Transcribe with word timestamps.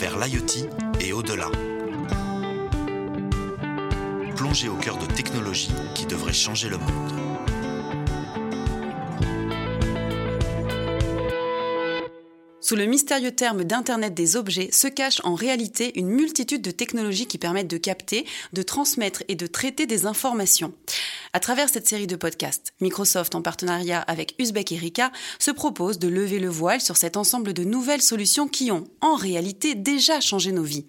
vers 0.00 0.18
l'IoT 0.18 0.66
et 0.98 1.12
au-delà. 1.12 1.50
Plongez 4.34 4.68
au 4.68 4.76
cœur 4.76 4.96
de 4.96 5.04
technologies 5.04 5.68
qui 5.94 6.06
devraient 6.06 6.32
changer 6.32 6.70
le 6.70 6.78
monde. 6.78 7.12
Sous 12.62 12.76
le 12.76 12.86
mystérieux 12.86 13.32
terme 13.32 13.64
d'Internet 13.64 14.14
des 14.14 14.36
objets 14.36 14.70
se 14.72 14.86
cache 14.86 15.20
en 15.24 15.34
réalité 15.34 15.98
une 15.98 16.08
multitude 16.08 16.62
de 16.62 16.70
technologies 16.70 17.26
qui 17.26 17.36
permettent 17.36 17.68
de 17.68 17.76
capter, 17.76 18.24
de 18.54 18.62
transmettre 18.62 19.22
et 19.28 19.34
de 19.34 19.46
traiter 19.46 19.84
des 19.84 20.06
informations. 20.06 20.72
À 21.32 21.38
travers 21.38 21.68
cette 21.68 21.86
série 21.86 22.08
de 22.08 22.16
podcasts, 22.16 22.72
Microsoft, 22.80 23.36
en 23.36 23.42
partenariat 23.42 24.00
avec 24.00 24.34
Uzbek 24.40 24.72
Erika, 24.72 25.12
se 25.38 25.52
propose 25.52 26.00
de 26.00 26.08
lever 26.08 26.40
le 26.40 26.48
voile 26.48 26.80
sur 26.80 26.96
cet 26.96 27.16
ensemble 27.16 27.52
de 27.52 27.62
nouvelles 27.62 28.02
solutions 28.02 28.48
qui 28.48 28.72
ont, 28.72 28.88
en 29.00 29.14
réalité, 29.14 29.76
déjà 29.76 30.20
changé 30.20 30.50
nos 30.50 30.64
vies. 30.64 30.86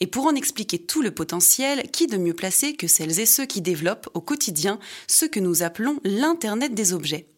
Et 0.00 0.08
pour 0.08 0.26
en 0.26 0.34
expliquer 0.34 0.80
tout 0.80 1.02
le 1.02 1.12
potentiel, 1.12 1.88
qui 1.92 2.08
de 2.08 2.16
mieux 2.16 2.34
placé 2.34 2.74
que 2.74 2.88
celles 2.88 3.20
et 3.20 3.26
ceux 3.26 3.46
qui 3.46 3.60
développent 3.60 4.08
au 4.14 4.20
quotidien 4.20 4.80
ce 5.06 5.24
que 5.24 5.38
nous 5.38 5.62
appelons 5.62 6.00
l'Internet 6.02 6.74
des 6.74 6.92
objets? 6.92 7.28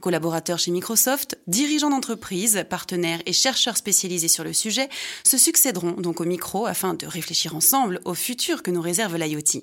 Collaborateurs 0.00 0.60
chez 0.60 0.70
Microsoft, 0.70 1.36
dirigeants 1.48 1.90
d'entreprises, 1.90 2.64
partenaires 2.70 3.20
et 3.26 3.32
chercheurs 3.32 3.76
spécialisés 3.76 4.28
sur 4.28 4.44
le 4.44 4.52
sujet 4.52 4.88
se 5.24 5.38
succéderont 5.38 6.00
donc 6.00 6.20
au 6.20 6.24
micro 6.24 6.66
afin 6.66 6.94
de 6.94 7.04
réfléchir 7.04 7.56
ensemble 7.56 8.00
au 8.04 8.14
futur 8.14 8.62
que 8.62 8.70
nous 8.70 8.80
réserve 8.80 9.16
l'IoT. 9.16 9.62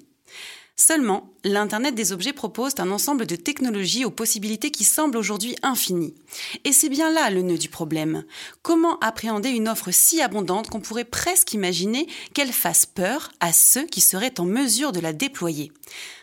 Seulement, 0.75 1.29
l'Internet 1.43 1.93
des 1.93 2.13
objets 2.13 2.33
propose 2.33 2.73
un 2.79 2.89
ensemble 2.89 3.27
de 3.27 3.35
technologies 3.35 4.05
aux 4.05 4.11
possibilités 4.11 4.71
qui 4.71 4.83
semblent 4.83 5.17
aujourd'hui 5.17 5.55
infinies. 5.61 6.15
Et 6.63 6.73
c'est 6.73 6.89
bien 6.89 7.11
là 7.11 7.29
le 7.29 7.43
nœud 7.43 7.59
du 7.59 7.69
problème. 7.69 8.23
Comment 8.63 8.97
appréhender 8.99 9.49
une 9.49 9.69
offre 9.69 9.91
si 9.91 10.19
abondante 10.19 10.71
qu'on 10.71 10.81
pourrait 10.81 11.05
presque 11.05 11.53
imaginer 11.53 12.07
qu'elle 12.33 12.51
fasse 12.51 12.87
peur 12.87 13.31
à 13.39 13.53
ceux 13.53 13.85
qui 13.85 14.01
seraient 14.01 14.39
en 14.39 14.45
mesure 14.45 14.91
de 14.91 14.99
la 14.99 15.13
déployer? 15.13 15.71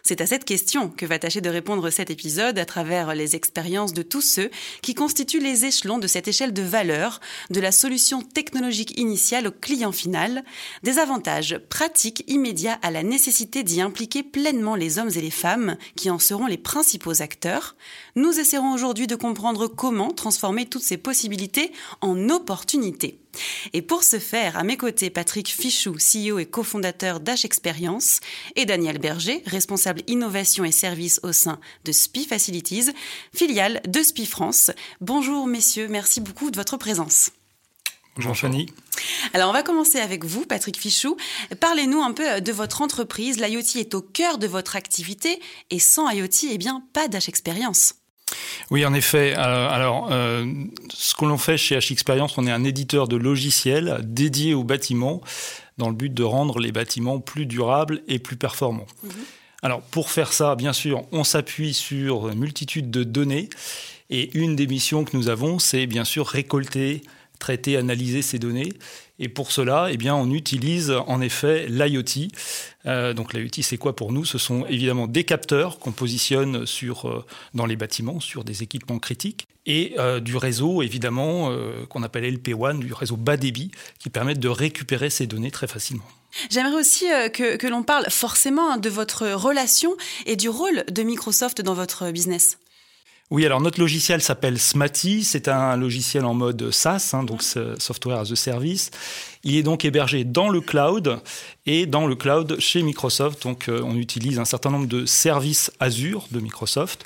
C'est 0.03 0.21
à 0.21 0.27
cette 0.27 0.45
question 0.45 0.89
que 0.89 1.07
va 1.07 1.19
tâcher 1.19 1.41
de 1.41 1.51
répondre 1.51 1.91
cet 1.91 2.11
épisode 2.11 2.59
à 2.59 2.65
travers 2.65 3.15
les 3.15 3.37
expériences 3.37 3.93
de 3.93 4.03
tous 4.03 4.21
ceux 4.21 4.51
qui 4.83 4.95
constituent 4.95 5.41
les 5.41 5.65
échelons 5.65 5.99
de 5.99 6.07
cette 6.07 6.29
échelle 6.29 6.53
de 6.53 6.63
valeur, 6.63 7.21
de 7.51 7.61
la 7.61 7.73
solution 7.73 8.23
technologique 8.23 8.99
initiale 8.99 9.49
au 9.49 9.53
client 9.53 9.93
final, 9.93 10.45
des 10.83 10.99
avantages 10.99 11.59
pratiques 11.69 12.25
immédiats 12.27 12.79
à 12.83 12.91
la 12.91 13.03
nécessité 13.03 13.63
d'y 13.63 13.81
impliquer 13.81 14.23
pleinement 14.23 14.75
les 14.75 14.99
hommes 14.99 15.11
et 15.15 15.21
les 15.21 15.31
femmes 15.31 15.77
qui 15.97 16.11
en 16.11 16.19
seront 16.19 16.47
les 16.47 16.59
principaux 16.59 17.23
acteurs. 17.23 17.77
Nous 18.17 18.39
essaierons 18.39 18.73
aujourd'hui 18.73 19.07
de 19.07 19.17
comprendre 19.17 19.67
comment 19.67 20.11
transformer 20.11 20.67
toutes 20.67 20.83
ces 20.83 20.97
possibilités 20.97 21.73
en 22.01 22.29
opportunités. 22.29 23.19
Et 23.73 23.83
pour 23.83 24.03
ce 24.03 24.19
faire, 24.19 24.57
à 24.57 24.65
mes 24.65 24.77
côtés, 24.77 25.11
Patrick 25.11 25.49
Fichou, 25.49 25.95
CEO 25.95 26.39
et 26.39 26.47
cofondateur 26.47 27.21
d'H 27.21 27.45
Experience, 27.45 28.21
et 28.57 28.67
Daniel 28.67 28.99
Berger, 28.99 29.43
responsable 29.47 30.03
innovation 30.07 30.65
et 30.65 30.73
services 30.73 31.21
au 31.23 31.33
sein 31.33 31.61
de 31.85 31.93
SPI 31.93 32.25
Facilities, 32.25 32.91
filiale 33.35 33.81
de 33.87 34.03
SPI 34.03 34.27
France. 34.27 34.71
Bonjour 35.01 35.47
messieurs, 35.47 35.89
merci 35.89 36.21
beaucoup 36.21 36.51
de 36.51 36.57
votre 36.57 36.77
présence. 36.77 37.31
Bonjour 38.17 38.37
Fanny. 38.37 38.67
Alors 39.33 39.51
on 39.51 39.53
va 39.53 39.63
commencer 39.63 39.99
avec 39.99 40.25
vous, 40.25 40.45
Patrick 40.45 40.77
Fichou. 40.77 41.17
Parlez-nous 41.61 42.03
un 42.03 42.13
peu 42.13 42.41
de 42.41 42.53
votre 42.53 42.83
entreprise. 42.83 43.39
L'IoT 43.39 43.77
est 43.77 43.95
au 43.95 44.03
cœur 44.03 44.37
de 44.39 44.47
votre 44.47 44.77
activité 44.77 45.41
et 45.71 45.79
sans 45.79 46.11
IoT, 46.11 46.49
eh 46.51 46.59
bien, 46.59 46.83
pas 46.93 47.09
d'H 47.09 47.29
Experience. 47.29 47.95
Oui, 48.71 48.85
en 48.85 48.95
effet. 48.95 49.35
Euh, 49.37 49.69
alors, 49.69 50.09
euh, 50.11 50.47
ce 50.93 51.15
que 51.15 51.25
l'on 51.25 51.39
fait 51.39 51.57
chez 51.57 51.77
H 51.77 51.93
Experience, 51.93 52.37
on 52.39 52.47
est 52.47 52.53
un 52.53 52.65
éditeur 52.65 53.09
de 53.09 53.17
logiciels 53.17 53.99
dédié 54.03 54.55
aux 54.55 54.65
bâtiments 54.65 55.21
dans 55.79 55.89
le 55.89 55.95
but 55.95 56.13
de 56.13 56.23
rendre 56.23 56.59
les 56.59 56.73
bâtiments 56.73 57.21
plus 57.21 57.47
durables 57.47 58.03
et 58.07 58.19
plus 58.19 58.37
performants. 58.37 58.87
Mhm. 59.03 59.11
Alors, 59.63 59.83
pour 59.83 60.11
faire 60.11 60.33
ça, 60.33 60.55
bien 60.55 60.73
sûr, 60.73 61.03
on 61.13 61.25
s'appuie 61.25 61.75
sur 61.75 62.29
une 62.29 62.39
multitude 62.39 62.91
de 62.91 63.05
données. 63.05 63.51
Et 64.11 64.37
une 64.37 64.57
des 64.57 64.67
missions 64.67 65.05
que 65.05 65.17
nous 65.17 65.29
avons, 65.29 65.59
c'est 65.59 65.87
bien 65.87 66.05
sûr 66.05 66.27
récolter, 66.27 67.03
traiter, 67.41 67.77
analyser 67.77 68.23
ces 68.23 68.39
données. 68.39 68.73
Et 69.19 69.29
pour 69.29 69.53
cela, 69.53 69.89
eh 69.91 69.97
bien, 69.97 70.15
on 70.15 70.31
utilise 70.31 70.91
en 71.07 71.21
effet 71.21 71.67
l'IoT. 71.69 72.29
Euh, 72.87 73.13
donc 73.13 73.35
l'IoT, 73.35 73.63
c'est 73.63 73.77
quoi 73.77 73.95
pour 73.95 74.13
nous? 74.13 74.25
Ce 74.25 74.39
sont 74.39 74.65
évidemment 74.67 75.07
des 75.07 75.25
capteurs 75.25 75.79
qu'on 75.79 75.93
positionne 75.93 76.65
sur, 76.65 77.09
euh, 77.09 77.25
dans 77.53 77.67
les 77.67 77.77
bâtiments, 77.77 78.21
sur 78.21 78.45
des 78.45 78.63
équipements 78.63 78.99
critiques, 78.99 79.47
et 79.67 79.95
euh, 79.99 80.21
du 80.21 80.37
réseau, 80.37 80.83
évidemment, 80.83 81.55
qu'on 81.91 82.03
appelle 82.03 82.25
LP1, 82.25 82.79
du 82.79 82.95
réseau 82.95 83.17
bas 83.17 83.37
débit, 83.37 83.73
qui 83.99 84.09
permettent 84.09 84.41
de 84.41 84.49
récupérer 84.49 85.11
ces 85.11 85.27
données 85.27 85.51
très 85.51 85.67
facilement. 85.67 86.05
J'aimerais 86.49 86.77
aussi 86.81 87.07
que, 87.35 87.57
que 87.57 87.67
l'on 87.67 87.83
parle 87.83 88.07
forcément 88.09 88.77
de 88.79 88.89
votre 88.89 89.29
relation 89.33 89.97
et 90.27 90.37
du 90.37 90.49
rôle 90.49 90.85
de 90.91 91.03
Microsoft 91.03 91.61
dans 91.61 91.75
votre 91.75 92.11
business. 92.11 92.57
Oui, 93.33 93.47
alors 93.47 93.61
notre 93.61 93.79
logiciel 93.79 94.21
s'appelle 94.21 94.59
Smarty. 94.59 95.23
C'est 95.23 95.47
un 95.47 95.77
logiciel 95.77 96.25
en 96.25 96.35
mode 96.35 96.73
SaaS, 96.73 97.11
hein, 97.13 97.23
donc 97.23 97.43
Software 97.43 98.19
as 98.19 98.33
a 98.33 98.35
Service. 98.35 98.91
Il 99.45 99.55
est 99.55 99.63
donc 99.63 99.85
hébergé 99.85 100.25
dans 100.25 100.49
le 100.49 100.61
cloud 100.61 101.21
et 101.65 101.87
dans 101.87 102.09
le 102.09 102.17
cloud 102.17 102.59
chez 102.59 102.83
Microsoft. 102.83 103.45
Donc 103.45 103.69
euh, 103.69 103.83
on 103.85 103.95
utilise 103.95 104.41
un 104.41 104.45
certain 104.45 104.71
nombre 104.71 104.89
de 104.89 105.07
services 105.07 105.71
Azure 105.79 106.27
de 106.33 106.41
Microsoft 106.41 107.05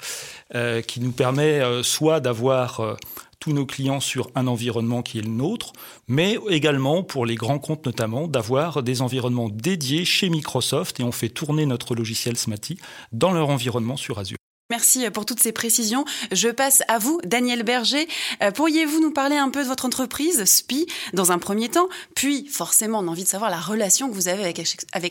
euh, 0.55 0.81
qui 0.81 1.01
nous 1.01 1.13
permet 1.13 1.61
euh, 1.61 1.83
soit 1.83 2.21
d'avoir 2.21 2.97
tous 3.39 3.53
nos 3.53 3.67
clients 3.67 4.01
sur 4.01 4.31
un 4.35 4.47
environnement 4.47 5.03
qui 5.03 5.19
est 5.19 5.23
le 5.23 5.29
nôtre, 5.29 5.75
mais 6.09 6.39
également 6.49 7.03
pour 7.03 7.27
les 7.27 7.35
grands 7.35 7.59
comptes 7.59 7.85
notamment 7.85 8.29
d'avoir 8.29 8.83
des 8.83 9.03
environnements 9.03 9.51
dédiés 9.51 10.07
chez 10.07 10.31
Microsoft 10.31 11.01
et 11.01 11.03
on 11.03 11.13
fait 11.13 11.29
tourner 11.29 11.67
notre 11.67 11.95
logiciel 11.95 12.39
Smarty 12.39 12.79
dans 13.13 13.33
leur 13.33 13.51
environnement 13.51 13.99
sur 13.99 14.19
Azure. 14.19 14.39
Merci 14.71 15.05
pour 15.11 15.27
toutes 15.27 15.41
ces 15.41 15.53
précisions. 15.53 16.07
Je 16.33 16.49
passe 16.49 16.83
à 16.89 16.99
vous, 16.99 17.21
Daniel 17.23 17.65
Berger. 17.65 18.09
Euh, 18.43 18.51
pourriez-vous 18.51 18.99
nous 18.99 19.11
parler 19.11 19.37
un 19.37 19.51
peu 19.51 19.63
de 19.63 19.69
votre 19.69 19.85
entreprise, 19.85 20.43
SPI, 20.47 20.87
dans 21.13 21.33
un 21.33 21.39
premier 21.39 21.69
temps 21.69 21.87
Puis, 22.15 22.47
forcément, 22.47 23.01
on 23.01 23.09
a 23.09 23.11
envie 23.11 23.25
de 23.25 23.29
savoir 23.29 23.51
la 23.51 23.61
relation 23.61 24.09
que 24.09 24.15
vous 24.15 24.29
avez 24.29 24.43
avec 24.43 24.59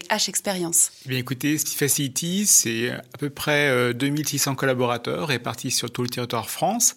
H, 0.10 0.30
Experience? 0.30 0.92
Eh 1.06 1.10
bien, 1.10 1.20
écoutez, 1.20 1.56
SPI 1.56 1.76
Facility, 1.76 2.46
c'est 2.48 2.90
à 2.90 3.18
peu 3.20 3.30
près 3.30 3.94
2600 3.94 4.54
euh, 4.54 4.56
collaborateurs 4.56 5.28
répartis 5.28 5.70
sur 5.70 5.92
tout 5.92 6.02
le 6.02 6.10
territoire 6.10 6.50
France. 6.50 6.96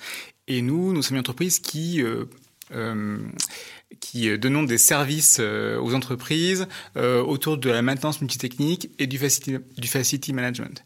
Et 0.49 0.63
nous, 0.63 0.95
nous 0.95 1.03
sommes 1.03 1.17
une 1.17 1.21
entreprise 1.21 1.59
qui... 1.59 2.03
Euh, 2.03 2.25
qui 4.01 4.37
donnons 4.37 4.65
des 4.65 4.79
services 4.79 5.39
aux 5.39 5.95
entreprises 5.95 6.67
autour 6.97 7.57
de 7.57 7.71
la 7.71 7.81
maintenance 7.81 8.21
multitechnique 8.21 8.91
et 8.99 9.07
du 9.07 9.19
facility 9.19 10.33
management. 10.33 10.83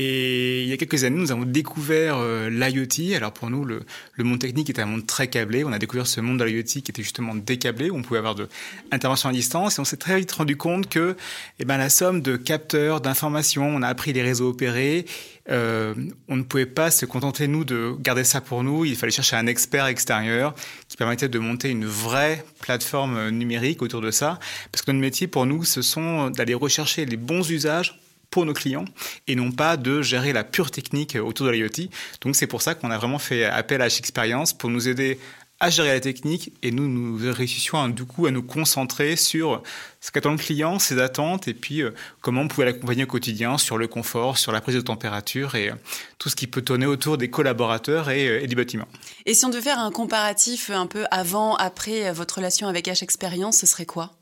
Et 0.00 0.62
il 0.62 0.68
y 0.68 0.72
a 0.72 0.76
quelques 0.76 1.02
années, 1.02 1.18
nous 1.18 1.32
avons 1.32 1.42
découvert 1.42 2.18
euh, 2.18 2.48
l'IoT. 2.50 3.16
Alors 3.16 3.32
pour 3.32 3.50
nous, 3.50 3.64
le, 3.64 3.82
monde 4.18 4.38
technique 4.38 4.70
est 4.70 4.78
un 4.78 4.86
monde 4.86 5.04
très 5.08 5.26
câblé. 5.26 5.64
On 5.64 5.72
a 5.72 5.80
découvert 5.80 6.06
ce 6.06 6.20
monde 6.20 6.38
de 6.38 6.44
l'IoT 6.44 6.62
qui 6.62 6.78
était 6.78 7.02
justement 7.02 7.34
décablé, 7.34 7.90
où 7.90 7.96
on 7.96 8.02
pouvait 8.02 8.20
avoir 8.20 8.36
de 8.36 8.48
l'intervention 8.92 9.28
à 9.28 9.32
distance. 9.32 9.76
Et 9.76 9.80
on 9.80 9.84
s'est 9.84 9.96
très 9.96 10.16
vite 10.16 10.30
rendu 10.30 10.56
compte 10.56 10.88
que 10.88 11.16
eh 11.58 11.64
ben, 11.64 11.78
la 11.78 11.88
somme 11.88 12.22
de 12.22 12.36
capteurs, 12.36 13.00
d'informations, 13.00 13.66
on 13.66 13.82
a 13.82 13.88
appris 13.88 14.12
les 14.12 14.22
réseaux 14.22 14.50
opérés. 14.50 15.04
Euh, 15.50 15.94
on 16.28 16.36
ne 16.36 16.44
pouvait 16.44 16.66
pas 16.66 16.92
se 16.92 17.04
contenter, 17.04 17.48
nous, 17.48 17.64
de 17.64 17.96
garder 17.98 18.22
ça 18.22 18.40
pour 18.40 18.62
nous. 18.62 18.84
Il 18.84 18.94
fallait 18.94 19.10
chercher 19.10 19.34
un 19.34 19.48
expert 19.48 19.86
extérieur 19.86 20.54
qui 20.86 20.96
permettait 20.96 21.28
de 21.28 21.40
monter 21.40 21.70
une 21.70 21.86
vraie 21.86 22.44
plateforme 22.60 23.30
numérique 23.30 23.82
autour 23.82 24.00
de 24.00 24.12
ça. 24.12 24.38
Parce 24.70 24.84
que 24.84 24.92
notre 24.92 25.02
métier, 25.02 25.26
pour 25.26 25.44
nous, 25.44 25.64
ce 25.64 25.82
sont 25.82 26.30
d'aller 26.30 26.54
rechercher 26.54 27.04
les 27.04 27.16
bons 27.16 27.50
usages 27.50 27.98
pour 28.30 28.44
nos 28.44 28.52
clients 28.52 28.84
et 29.26 29.34
non 29.34 29.52
pas 29.52 29.76
de 29.76 30.02
gérer 30.02 30.32
la 30.32 30.44
pure 30.44 30.70
technique 30.70 31.16
autour 31.16 31.46
de 31.46 31.52
l'IoT. 31.52 31.88
Donc 32.20 32.36
c'est 32.36 32.46
pour 32.46 32.62
ça 32.62 32.74
qu'on 32.74 32.90
a 32.90 32.98
vraiment 32.98 33.18
fait 33.18 33.44
appel 33.44 33.82
à 33.82 33.88
H-Experience 33.88 34.52
pour 34.52 34.70
nous 34.70 34.88
aider 34.88 35.18
à 35.60 35.70
gérer 35.70 35.88
la 35.88 36.00
technique 36.00 36.52
et 36.62 36.70
nous, 36.70 36.88
nous 36.88 37.32
réussissions 37.32 37.88
du 37.88 38.04
coup 38.04 38.26
à 38.26 38.30
nous 38.30 38.42
concentrer 38.42 39.16
sur 39.16 39.62
ce 40.00 40.12
qu'attend 40.12 40.30
le 40.30 40.36
client, 40.36 40.78
ses 40.78 41.00
attentes 41.00 41.48
et 41.48 41.54
puis 41.54 41.82
euh, 41.82 41.90
comment 42.20 42.42
on 42.42 42.48
pouvait 42.48 42.66
l'accompagner 42.66 43.04
au 43.04 43.08
quotidien 43.08 43.58
sur 43.58 43.76
le 43.76 43.88
confort, 43.88 44.38
sur 44.38 44.52
la 44.52 44.60
prise 44.60 44.76
de 44.76 44.80
température 44.80 45.56
et 45.56 45.70
euh, 45.70 45.74
tout 46.18 46.28
ce 46.28 46.36
qui 46.36 46.46
peut 46.46 46.62
tourner 46.62 46.86
autour 46.86 47.18
des 47.18 47.28
collaborateurs 47.28 48.10
et, 48.10 48.28
euh, 48.28 48.42
et, 48.42 48.46
du 48.46 48.54
bâtiment. 48.54 48.86
Et 49.26 49.34
si 49.34 49.44
on 49.44 49.48
devait 49.48 49.62
faire 49.62 49.80
un 49.80 49.90
comparatif 49.90 50.70
un 50.70 50.86
peu 50.86 51.06
avant, 51.10 51.56
après 51.56 52.12
votre 52.12 52.36
relation 52.36 52.68
avec 52.68 52.86
H-Experience, 52.86 53.58
ce 53.58 53.66
serait 53.66 53.86
quoi? 53.86 54.17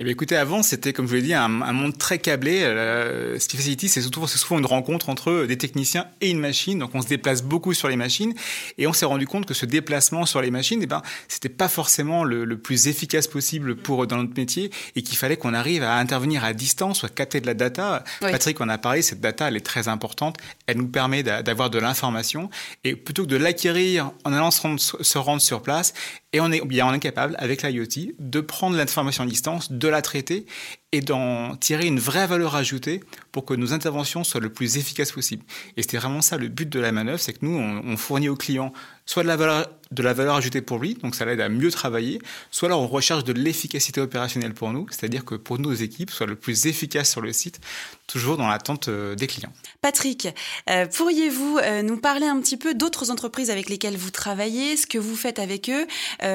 Eh 0.00 0.04
bien, 0.04 0.12
écoutez, 0.12 0.34
avant, 0.34 0.64
c'était, 0.64 0.92
comme 0.92 1.04
je 1.04 1.10
vous 1.10 1.14
l'ai 1.14 1.22
dit, 1.22 1.34
un, 1.34 1.48
monde 1.48 1.96
très 1.96 2.18
câblé. 2.18 2.62
Euh, 2.64 3.38
Facility, 3.38 3.88
c'est 3.88 4.02
souvent, 4.02 4.26
souvent 4.26 4.58
une 4.58 4.66
rencontre 4.66 5.08
entre 5.08 5.44
des 5.46 5.56
techniciens 5.56 6.08
et 6.20 6.30
une 6.30 6.40
machine. 6.40 6.80
Donc, 6.80 6.96
on 6.96 7.00
se 7.00 7.06
déplace 7.06 7.44
beaucoup 7.44 7.74
sur 7.74 7.86
les 7.86 7.94
machines. 7.94 8.34
Et 8.76 8.88
on 8.88 8.92
s'est 8.92 9.06
rendu 9.06 9.28
compte 9.28 9.46
que 9.46 9.54
ce 9.54 9.66
déplacement 9.66 10.26
sur 10.26 10.42
les 10.42 10.50
machines, 10.50 10.80
eh 10.82 10.86
ben, 10.86 11.00
c'était 11.28 11.48
pas 11.48 11.68
forcément 11.68 12.24
le, 12.24 12.44
le, 12.44 12.58
plus 12.58 12.88
efficace 12.88 13.28
possible 13.28 13.76
pour 13.76 14.08
dans 14.08 14.16
notre 14.16 14.36
métier 14.36 14.72
et 14.96 15.02
qu'il 15.02 15.16
fallait 15.16 15.36
qu'on 15.36 15.54
arrive 15.54 15.84
à 15.84 15.96
intervenir 15.96 16.42
à 16.42 16.54
distance 16.54 17.04
ou 17.04 17.06
à 17.06 17.08
capter 17.08 17.40
de 17.40 17.46
la 17.46 17.54
data. 17.54 18.02
Patrick 18.18 18.60
en 18.60 18.68
a 18.68 18.78
parlé, 18.78 19.00
cette 19.00 19.20
data, 19.20 19.46
elle 19.46 19.56
est 19.56 19.64
très 19.64 19.86
importante. 19.86 20.38
Elle 20.66 20.78
nous 20.78 20.88
permet 20.88 21.22
d'avoir 21.22 21.70
de 21.70 21.78
l'information. 21.78 22.50
Et 22.82 22.96
plutôt 22.96 23.22
que 23.22 23.28
de 23.28 23.36
l'acquérir 23.36 24.10
en 24.24 24.32
allant 24.32 24.50
se 24.50 24.60
rendre, 24.60 24.80
se 24.80 25.18
rendre 25.18 25.40
sur 25.40 25.62
place, 25.62 25.94
Et 26.34 26.40
on 26.40 26.50
est, 26.50 26.66
bien, 26.66 26.92
on 26.92 26.98
capable, 26.98 27.36
avec 27.38 27.62
l'IoT, 27.62 28.12
de 28.18 28.40
prendre 28.40 28.76
l'information 28.76 29.22
à 29.22 29.26
distance, 29.26 29.70
de 29.70 29.86
la 29.86 30.02
traiter 30.02 30.46
et 30.94 31.00
d'en 31.00 31.56
tirer 31.56 31.86
une 31.86 31.98
vraie 31.98 32.28
valeur 32.28 32.54
ajoutée 32.54 33.00
pour 33.32 33.44
que 33.44 33.52
nos 33.52 33.72
interventions 33.72 34.22
soient 34.22 34.40
le 34.40 34.52
plus 34.52 34.76
efficaces 34.76 35.10
possible. 35.10 35.42
Et 35.76 35.82
c'était 35.82 35.96
vraiment 35.96 36.22
ça 36.22 36.36
le 36.36 36.46
but 36.46 36.68
de 36.68 36.78
la 36.78 36.92
manœuvre, 36.92 37.18
c'est 37.18 37.32
que 37.32 37.44
nous, 37.44 37.58
on, 37.58 37.96
fournit 37.96 38.28
au 38.28 38.36
client 38.36 38.72
soit 39.06 39.24
de 39.24 39.28
la 39.28 39.36
valeur, 39.36 39.68
de 39.90 40.02
la 40.04 40.12
valeur 40.12 40.36
ajoutée 40.36 40.62
pour 40.62 40.78
lui, 40.78 40.94
donc 40.94 41.16
ça 41.16 41.24
l'aide 41.24 41.40
à 41.40 41.48
mieux 41.48 41.72
travailler, 41.72 42.20
soit 42.52 42.68
là 42.68 42.78
on 42.78 42.86
recherche 42.86 43.24
de 43.24 43.32
l'efficacité 43.32 44.00
opérationnelle 44.00 44.54
pour 44.54 44.72
nous, 44.72 44.86
c'est-à-dire 44.90 45.24
que 45.24 45.34
pour 45.34 45.58
nos 45.58 45.72
équipes 45.72 46.10
soient 46.10 46.28
le 46.28 46.36
plus 46.36 46.66
efficaces 46.66 47.10
sur 47.10 47.20
le 47.20 47.32
site, 47.32 47.60
toujours 48.06 48.36
dans 48.36 48.46
l'attente 48.46 48.86
euh, 48.86 49.16
des 49.16 49.26
clients. 49.26 49.52
Patrick, 49.82 50.28
euh, 50.70 50.86
pourriez-vous 50.86 51.58
euh, 51.58 51.82
nous 51.82 51.96
parler 51.96 52.26
un 52.26 52.40
petit 52.40 52.56
peu 52.56 52.72
d'autres 52.72 53.10
entreprises 53.10 53.50
avec 53.50 53.68
lesquelles 53.68 53.96
vous 53.96 54.10
travaillez, 54.10 54.76
ce 54.76 54.86
que 54.86 54.98
vous 54.98 55.16
faites 55.16 55.40
avec 55.40 55.68
eux, 55.68 55.86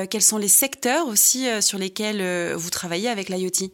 quels 0.10 0.22
sont 0.22 0.38
les 0.38 0.50
secteurs 0.50 1.08
aussi 1.08 1.48
sur 1.62 1.78
lesquels 1.78 2.54
vous 2.56 2.70
travaillez 2.70 3.08
avec 3.08 3.30
l'IoT? 3.30 3.70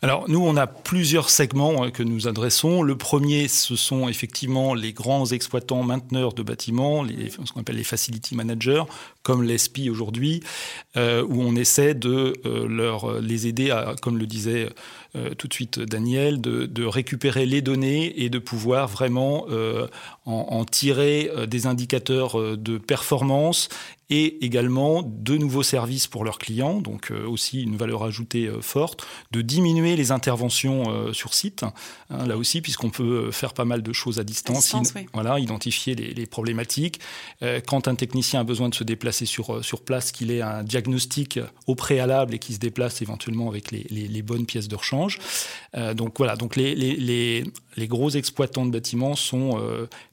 Alors 0.00 0.28
nous, 0.28 0.38
on 0.38 0.56
a 0.56 0.68
plusieurs 0.68 1.28
segments 1.28 1.84
euh, 1.84 1.90
que 1.90 2.04
nous 2.04 2.28
adressons. 2.28 2.82
Le 2.82 2.96
premier, 2.96 3.48
ce 3.48 3.74
sont 3.74 4.08
effectivement 4.08 4.74
les 4.74 4.92
grands 4.92 5.26
exploitants 5.26 5.82
mainteneurs 5.82 6.34
de 6.34 6.44
bâtiments, 6.44 7.04
ce 7.04 7.52
qu'on 7.52 7.60
appelle 7.60 7.76
les 7.76 7.84
facility 7.84 8.36
managers, 8.36 8.84
comme 9.24 9.42
l'ESPI 9.42 9.90
aujourd'hui, 9.90 10.40
euh, 10.96 11.24
où 11.28 11.42
on 11.42 11.56
essaie 11.56 11.94
de 11.94 12.34
euh, 12.46 12.68
leur 12.68 13.20
les 13.20 13.48
aider 13.48 13.72
à, 13.72 13.96
comme 14.00 14.18
le 14.18 14.26
disait 14.26 14.68
tout 15.38 15.48
de 15.48 15.54
suite 15.54 15.80
Daniel, 15.80 16.40
de, 16.40 16.84
récupérer 16.84 17.46
les 17.46 17.62
données 17.62 18.22
et 18.22 18.28
de 18.28 18.38
pouvoir 18.38 18.86
vraiment 18.88 19.46
en, 20.26 20.64
tirer 20.64 21.30
des 21.48 21.66
indicateurs 21.66 22.56
de 22.56 22.78
performance 22.78 23.68
et 24.10 24.44
également 24.44 25.02
de 25.02 25.36
nouveaux 25.36 25.62
services 25.62 26.06
pour 26.06 26.24
leurs 26.24 26.38
clients, 26.38 26.80
donc 26.80 27.10
euh, 27.10 27.26
aussi 27.26 27.62
une 27.62 27.76
valeur 27.76 28.04
ajoutée 28.04 28.46
euh, 28.46 28.62
forte, 28.62 29.06
de 29.32 29.42
diminuer 29.42 29.96
les 29.96 30.12
interventions 30.12 30.84
euh, 30.88 31.12
sur 31.12 31.34
site, 31.34 31.62
hein, 31.62 32.26
là 32.26 32.38
aussi, 32.38 32.62
puisqu'on 32.62 32.88
peut 32.88 33.30
faire 33.30 33.52
pas 33.52 33.66
mal 33.66 33.82
de 33.82 33.92
choses 33.92 34.18
à 34.18 34.24
distance, 34.24 34.74
voilà, 35.12 35.38
identifier 35.38 35.94
les, 35.94 36.26
problématiques. 36.26 37.00
quand 37.66 37.88
un 37.88 37.94
technicien 37.94 38.40
a 38.40 38.44
besoin 38.44 38.68
de 38.68 38.74
se 38.74 38.84
déplacer 38.84 39.24
sur, 39.24 39.64
sur 39.64 39.82
place, 39.82 40.12
qu'il 40.12 40.30
ait 40.30 40.42
un 40.42 40.62
diagnostic 40.62 41.38
au 41.66 41.74
préalable 41.74 42.34
et 42.34 42.38
qu'il 42.38 42.54
se 42.54 42.60
déplace 42.60 43.00
éventuellement 43.02 43.48
avec 43.48 43.70
les, 43.70 43.86
les 43.90 44.22
bonnes 44.22 44.46
pièces 44.46 44.68
de 44.68 44.76
rechange. 44.76 45.18
donc 45.94 46.18
voilà, 46.18 46.36
donc 46.36 46.56
les, 46.56 46.74
les, 46.74 47.86
gros 47.88 48.10
exploitants 48.10 48.66
de 48.66 48.70
bâtiments 48.70 49.14
sont 49.14 49.58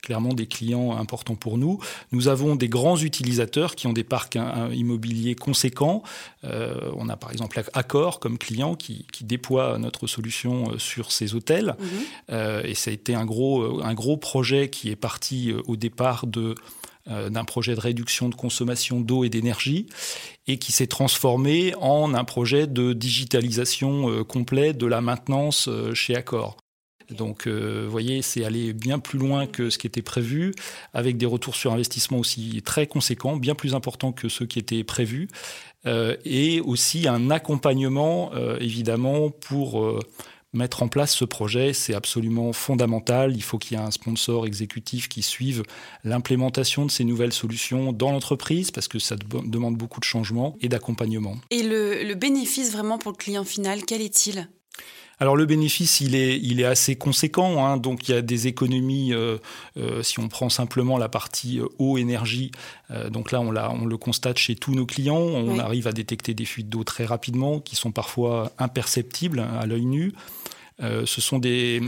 clairement 0.02 0.34
des 0.34 0.48
clients 0.48 0.96
importants 0.98 1.36
pour 1.36 1.58
nous. 1.58 1.80
Nous 2.12 2.28
avons 2.28 2.56
des 2.56 2.70
grands 2.70 2.98
utilisateurs 2.98 3.76
qui 3.76 3.85
ont 3.88 3.94
des 3.94 4.04
parcs 4.04 4.38
immobiliers 4.74 5.36
conséquents. 5.36 6.04
Euh, 6.44 6.92
on 6.96 7.10
a 7.10 7.18
par 7.18 7.32
exemple 7.32 7.62
Accor 7.74 8.20
comme 8.20 8.38
client 8.38 8.76
qui, 8.76 9.06
déploie 9.22 9.78
notre 9.80 10.08
solution 10.08 10.72
euh, 10.72 10.78
sur 10.78 11.12
ses 11.12 11.34
hôtels. 11.34 11.76
Mhm. 11.80 11.88
Euh, 12.32 12.64
et 12.64 12.76
ça 12.76 12.92
a 12.92 12.94
été 12.94 13.16
un 13.16 13.26
gros, 13.26 13.84
un 13.84 13.94
gros 13.94 14.18
projet 14.18 14.70
qui 14.70 14.90
est 14.90 14.96
parti 14.96 15.54
au 15.68 15.76
départ 15.76 16.28
de 16.28 16.56
d'un 17.08 17.46
projet 17.46 17.76
de 17.76 17.80
réduction 17.80 18.30
de 18.30 18.34
consommation 18.34 19.00
d'eau 19.00 19.24
et 19.24 19.30
d'énergie 19.30 19.86
et 20.48 20.58
qui 20.58 20.72
s'est 20.72 20.88
transformé 20.88 21.76
en 21.80 22.16
un 22.16 22.24
projet 22.24 22.66
de 22.66 22.94
digitalisation 22.94 24.24
complète 24.24 24.80
de 24.80 24.88
la 24.88 25.02
maintenance 25.02 25.70
chez 25.94 26.16
Accor. 26.16 26.58
Donc, 27.12 27.48
euh, 27.48 27.84
vous 27.86 27.92
voyez, 27.92 28.22
c'est 28.22 28.46
aller 28.46 28.74
bien 28.74 29.00
plus 29.00 29.20
loin 29.20 29.48
que 29.48 29.70
ce 29.70 29.78
qui 29.78 29.88
était 29.88 30.02
prévu, 30.02 30.54
avec 30.94 31.18
des 31.18 31.26
retours 31.26 31.56
sur 31.56 31.74
investissement 31.74 32.18
aussi 32.18 32.62
très 32.64 32.88
conséquents, 32.88 33.38
bien 33.38 33.56
plus 33.56 33.76
importants 33.76 34.12
que 34.12 34.30
ceux 34.30 34.46
qui 34.46 34.60
étaient 34.60 34.84
prévus, 34.84 35.28
euh, 35.86 36.16
et 36.26 36.62
aussi 36.62 37.08
un 37.08 37.30
accompagnement, 37.30 38.32
euh, 38.34 38.58
évidemment, 38.60 39.30
pour 39.30 40.02
mettre 40.54 40.84
en 40.84 40.88
place 40.88 41.14
ce 41.14 41.26
projet. 41.26 41.74
C'est 41.74 41.94
absolument 41.94 42.54
fondamental. 42.54 43.36
Il 43.36 43.44
faut 43.44 43.58
qu'il 43.58 43.78
y 43.78 43.82
ait 43.82 43.84
un 43.84 43.92
sponsor 43.92 44.48
exécutif 44.48 45.10
qui 45.10 45.22
suive 45.22 45.64
l'implémentation 46.04 46.86
de 46.86 46.92
ces 46.92 47.04
nouvelles 47.04 47.34
solutions 47.34 47.92
dans 47.92 48.12
l'entreprise, 48.12 48.72
parce 48.72 48.88
que 48.88 49.00
ça 49.00 49.16
demande 49.18 49.78
beaucoup 49.78 50.00
de 50.00 50.06
changements 50.06 50.56
et 50.62 50.70
d'accompagnement. 50.70 51.36
Et 51.52 51.62
le 51.62 52.14
bénéfice 52.16 52.72
vraiment 52.72 52.98
pour 52.98 53.12
le 53.12 53.18
client 53.18 53.44
final, 53.44 53.84
quel 53.86 54.02
est-il? 54.02 54.48
Alors 55.20 55.38
le 55.38 55.46
bénéfice, 55.46 56.02
il 56.02 56.16
est, 56.16 56.38
il 56.42 56.60
est 56.60 56.66
assez 56.66 56.96
conséquent. 56.96 57.66
Hein. 57.66 57.78
donc 57.78 58.08
il 58.10 58.16
y 58.16 58.18
a 58.18 58.22
des 58.22 58.48
économies, 58.48 59.14
euh, 59.14 59.38
euh, 59.78 60.04
si 60.04 60.20
on 60.20 60.28
prend 60.28 60.50
simplement 60.50 60.98
la 60.98 61.10
partie 61.10 61.60
euh, 61.60 61.68
eau, 61.80 61.98
énergie. 61.98 62.52
donc 63.10 63.32
là, 63.32 63.40
on, 63.42 63.56
on, 63.56 63.86
le 63.86 63.98
constate 63.98 64.38
chez 64.38 64.56
tous 64.56 64.74
nos 64.74 64.86
clients. 64.86 65.16
On 65.16 65.60
arrive 65.60 65.88
à 65.88 65.92
détecter 65.92 66.34
des 66.34 66.46
fuites 66.46 66.70
d'eau 66.70 66.84
très 66.84 67.06
rapidement, 67.06 67.60
qui 67.60 67.76
sont 67.76 67.92
parfois 67.92 68.52
imperceptibles 68.58 69.40
hein, 69.40 69.58
à 69.60 69.66
l'œil 69.66 69.86
nu. 69.86 70.14
ce 70.80 71.22
sont 71.22 71.40
des, 71.40 71.82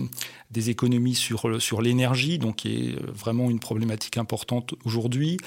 des 0.52 0.70
économies 0.70 1.16
sur, 1.16 1.62
sur 1.62 1.82
l'énergie, 1.82 2.40
donc 2.40 2.58
qui 2.58 2.70
est 2.70 2.96
vraiment 3.06 3.50
une 3.50 3.60
problématique 3.60 4.18
importante 4.18 4.74
aujourd'hui. 4.86 5.38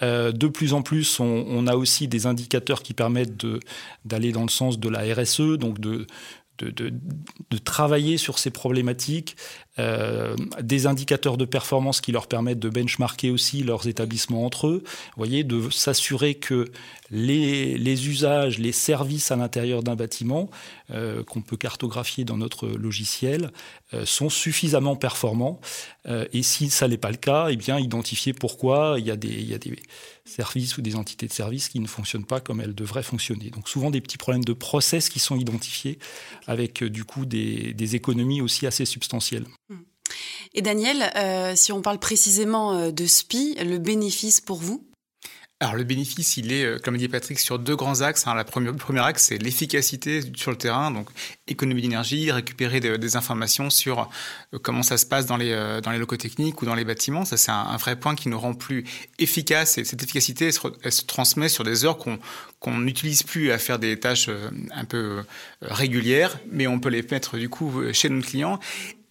de 0.00 0.46
plus 0.48 0.72
en 0.72 0.82
plus, 0.82 1.20
on, 1.20 1.44
on, 1.48 1.66
a 1.66 1.76
aussi 1.76 2.08
des 2.08 2.26
indicateurs 2.26 2.82
qui 2.82 2.94
permettent 2.94 3.46
d'aller 4.04 4.32
dans 4.32 4.42
le 4.42 4.50
sens 4.50 4.78
de 4.78 4.88
la 4.88 5.02
RSE, 5.14 5.58
donc 5.58 5.78
de, 5.78 6.06
de, 6.58 6.70
de, 6.70 6.92
de, 7.50 7.58
travailler 7.58 8.16
sur 8.16 8.38
ces 8.38 8.50
problématiques, 8.50 9.36
euh, 9.78 10.34
des 10.62 10.86
indicateurs 10.86 11.36
de 11.36 11.44
performance 11.44 12.00
qui 12.00 12.12
leur 12.12 12.26
permettent 12.26 12.58
de 12.58 12.70
benchmarker 12.70 13.30
aussi 13.30 13.62
leurs 13.62 13.86
établissements 13.88 14.44
entre 14.44 14.68
eux, 14.68 14.84
voyez, 15.16 15.44
de 15.44 15.68
s'assurer 15.70 16.34
que 16.34 16.66
les, 17.10 17.76
les, 17.76 18.08
usages, 18.08 18.58
les 18.58 18.72
services 18.72 19.30
à 19.30 19.36
l'intérieur 19.36 19.82
d'un 19.82 19.94
bâtiment 19.94 20.50
euh, 20.92 21.24
qu'on 21.24 21.42
peut 21.42 21.56
cartographier 21.56 22.24
dans 22.24 22.36
notre 22.36 22.68
logiciel 22.68 23.50
euh, 23.92 24.06
sont 24.06 24.28
suffisamment 24.28 24.94
performants. 24.94 25.60
Euh, 26.06 26.26
et 26.32 26.44
si 26.44 26.70
ça 26.70 26.86
n'est 26.86 26.96
pas 26.96 27.10
le 27.10 27.16
cas, 27.16 27.48
eh 27.50 27.56
bien 27.56 27.80
identifier 27.80 28.32
pourquoi 28.32 28.94
il 28.98 29.04
y 29.04 29.10
a 29.10 29.16
des, 29.16 29.58
services 30.24 30.78
ou 30.78 30.82
des 30.82 30.94
entités 30.94 31.26
de 31.26 31.32
services 31.32 31.68
qui 31.68 31.80
ne 31.80 31.88
fonctionnent 31.88 32.24
pas 32.24 32.38
comme 32.38 32.60
elles 32.60 32.74
devraient 32.74 33.02
fonctionner. 33.02 33.50
Donc 33.50 33.68
souvent 33.68 33.90
des 33.90 34.00
petits 34.00 34.16
problèmes 34.16 34.44
de 34.44 34.52
process 34.52 35.08
qui 35.08 35.18
sont 35.18 35.36
identifiés 35.36 35.98
avec 36.46 36.84
du 36.84 37.04
coup 37.04 37.26
des, 37.26 37.96
économies 37.96 38.40
aussi 38.40 38.64
assez 38.64 38.84
substantielles. 38.84 39.46
Et 40.54 40.62
Daniel, 40.62 41.10
si 41.56 41.72
on 41.72 41.82
parle 41.82 41.98
précisément 41.98 42.90
de 42.92 43.06
SPI, 43.06 43.56
le 43.60 43.78
bénéfice 43.78 44.40
pour 44.40 44.58
vous? 44.58 44.86
Alors 45.58 45.74
le 45.74 45.84
bénéfice, 45.84 46.36
il 46.36 46.52
est, 46.52 46.64
euh, 46.64 46.78
comme 46.78 46.98
dit 46.98 47.08
Patrick, 47.08 47.38
sur 47.38 47.58
deux 47.58 47.76
grands 47.76 48.02
axes. 48.02 48.26
Hein. 48.26 48.34
La 48.34 48.44
première, 48.44 48.72
le 48.72 48.76
premier 48.76 49.00
axe, 49.00 49.28
c'est 49.28 49.38
l'efficacité 49.38 50.20
sur 50.34 50.50
le 50.50 50.58
terrain, 50.58 50.90
donc 50.90 51.08
économie 51.48 51.80
d'énergie, 51.80 52.30
récupérer 52.30 52.78
des 52.80 53.16
informations 53.16 53.70
sur 53.70 54.10
comment 54.62 54.82
ça 54.82 54.98
se 54.98 55.06
passe 55.06 55.24
dans 55.24 55.38
les, 55.38 55.80
dans 55.82 55.92
les 55.92 55.98
locaux 55.98 56.18
techniques 56.18 56.60
ou 56.60 56.66
dans 56.66 56.74
les 56.74 56.84
bâtiments. 56.84 57.24
Ça, 57.24 57.38
c'est 57.38 57.52
un, 57.52 57.76
vrai 57.78 57.96
point 57.96 58.14
qui 58.14 58.28
nous 58.28 58.38
rend 58.38 58.52
plus 58.52 58.84
efficaces. 59.18 59.78
Et 59.78 59.84
cette 59.84 60.02
efficacité, 60.02 60.50
elle 60.82 60.92
se, 60.92 61.02
transmet 61.02 61.48
sur 61.48 61.64
des 61.64 61.84
heures 61.86 61.96
qu'on 61.96 62.18
qu'on 62.58 62.78
n'utilise 62.78 63.22
plus 63.22 63.52
à 63.52 63.58
faire 63.58 63.78
des 63.78 64.00
tâches 64.00 64.30
un 64.72 64.84
peu 64.84 65.22
régulières, 65.60 66.38
mais 66.50 66.66
on 66.66 66.80
peut 66.80 66.88
les 66.88 67.02
mettre 67.02 67.38
du 67.38 67.48
coup 67.48 67.82
chez 67.92 68.08
nos 68.08 68.22
clients. 68.22 68.58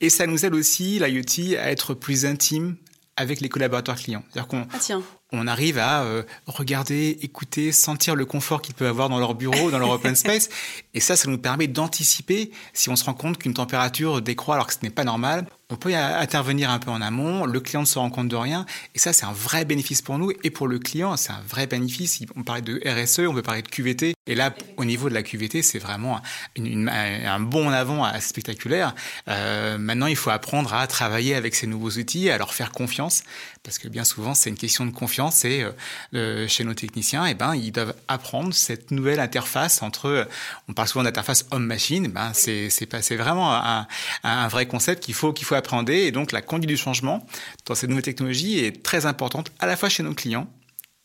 Et 0.01 0.09
ça 0.09 0.27
nous 0.27 0.45
aide 0.45 0.53
aussi, 0.53 0.99
l'IoT, 0.99 1.57
à 1.57 1.71
être 1.71 1.93
plus 1.93 2.25
intime 2.25 2.75
avec 3.17 3.41
les 3.41 3.49
collaborateurs 3.49 3.95
clients. 3.95 4.23
C'est-à-dire 4.29 4.47
qu'on 4.47 4.67
ah, 4.71 4.99
on 5.31 5.47
arrive 5.47 5.77
à 5.77 6.03
euh, 6.03 6.23
regarder, 6.47 7.17
écouter, 7.21 7.71
sentir 7.71 8.15
le 8.15 8.25
confort 8.25 8.61
qu'ils 8.61 8.75
peuvent 8.75 8.89
avoir 8.89 9.09
dans 9.09 9.19
leur 9.19 9.35
bureau, 9.35 9.71
dans 9.71 9.79
leur 9.79 9.89
open 9.91 10.15
space. 10.15 10.49
Et 10.93 10.99
ça, 10.99 11.15
ça 11.15 11.29
nous 11.29 11.37
permet 11.37 11.67
d'anticiper 11.67 12.51
si 12.73 12.89
on 12.89 12.95
se 12.95 13.03
rend 13.03 13.13
compte 13.13 13.37
qu'une 13.37 13.53
température 13.53 14.21
décroît 14.21 14.55
alors 14.55 14.67
que 14.67 14.73
ce 14.73 14.79
n'est 14.83 14.89
pas 14.89 15.03
normal. 15.03 15.47
On 15.71 15.77
peut 15.77 15.89
y 15.89 15.95
intervenir 15.95 16.69
un 16.69 16.77
peu 16.77 16.91
en 16.91 17.01
amont, 17.01 17.47
le 17.47 17.59
client 17.59 17.81
ne 17.81 17.87
se 17.87 17.97
rend 17.97 18.11
compte 18.11 18.27
de 18.27 18.35
rien, 18.35 18.67
et 18.93 18.99
ça 18.99 19.13
c'est 19.13 19.25
un 19.25 19.31
vrai 19.31 19.65
bénéfice 19.65 20.03
pour 20.03 20.19
nous, 20.19 20.31
et 20.43 20.51
pour 20.51 20.67
le 20.67 20.77
client 20.77 21.17
c'est 21.17 21.31
un 21.31 21.41
vrai 21.49 21.65
bénéfice. 21.65 22.19
On 22.35 22.43
parlait 22.43 22.61
de 22.61 22.79
RSE, 22.85 23.21
on 23.27 23.33
peut 23.33 23.41
parler 23.41 23.63
de 23.63 23.67
QVT, 23.67 24.13
et 24.27 24.35
là 24.35 24.53
au 24.77 24.85
niveau 24.85 25.09
de 25.09 25.15
la 25.15 25.23
QVT 25.23 25.63
c'est 25.63 25.79
vraiment 25.79 26.21
un 26.59 27.39
bon 27.39 27.69
en 27.69 27.71
avant 27.71 28.03
assez 28.03 28.29
spectaculaire. 28.29 28.93
Euh, 29.27 29.79
maintenant 29.79 30.05
il 30.05 30.15
faut 30.15 30.29
apprendre 30.29 30.71
à 30.71 30.85
travailler 30.85 31.33
avec 31.33 31.55
ces 31.55 31.65
nouveaux 31.65 31.89
outils, 31.89 32.29
à 32.29 32.37
leur 32.37 32.53
faire 32.53 32.71
confiance, 32.71 33.23
parce 33.63 33.79
que 33.79 33.87
bien 33.87 34.03
souvent 34.03 34.35
c'est 34.35 34.51
une 34.51 34.57
question 34.57 34.85
de 34.85 34.91
confiance, 34.91 35.45
et 35.45 35.65
euh, 36.13 36.47
chez 36.47 36.63
nos 36.63 36.75
techniciens, 36.75 37.25
et 37.25 37.31
eh 37.31 37.33
ben, 37.33 37.55
ils 37.55 37.71
doivent 37.71 37.95
apprendre 38.07 38.53
cette 38.53 38.91
nouvelle 38.91 39.19
interface 39.19 39.81
entre, 39.81 40.27
on 40.69 40.73
parle 40.73 40.89
souvent 40.89 41.03
d'interface 41.03 41.47
homme-machine, 41.49 42.09
ben, 42.09 42.33
c'est 42.35 43.15
vraiment 43.15 43.51
un, 43.55 43.87
un 44.23 44.47
vrai 44.47 44.67
concept 44.67 45.01
qu'il 45.03 45.15
faut, 45.15 45.33
qu'il 45.33 45.47
faut 45.47 45.54
appréhender. 45.57 46.03
Et 46.03 46.11
donc, 46.11 46.31
la 46.31 46.41
conduite 46.41 46.69
du 46.69 46.77
changement 46.77 47.25
dans 47.65 47.75
ces 47.75 47.87
nouvelles 47.87 48.03
technologies 48.03 48.59
est 48.59 48.83
très 48.83 49.05
importante 49.05 49.51
à 49.59 49.65
la 49.65 49.75
fois 49.75 49.89
chez 49.89 50.03
nos 50.03 50.13
clients 50.13 50.47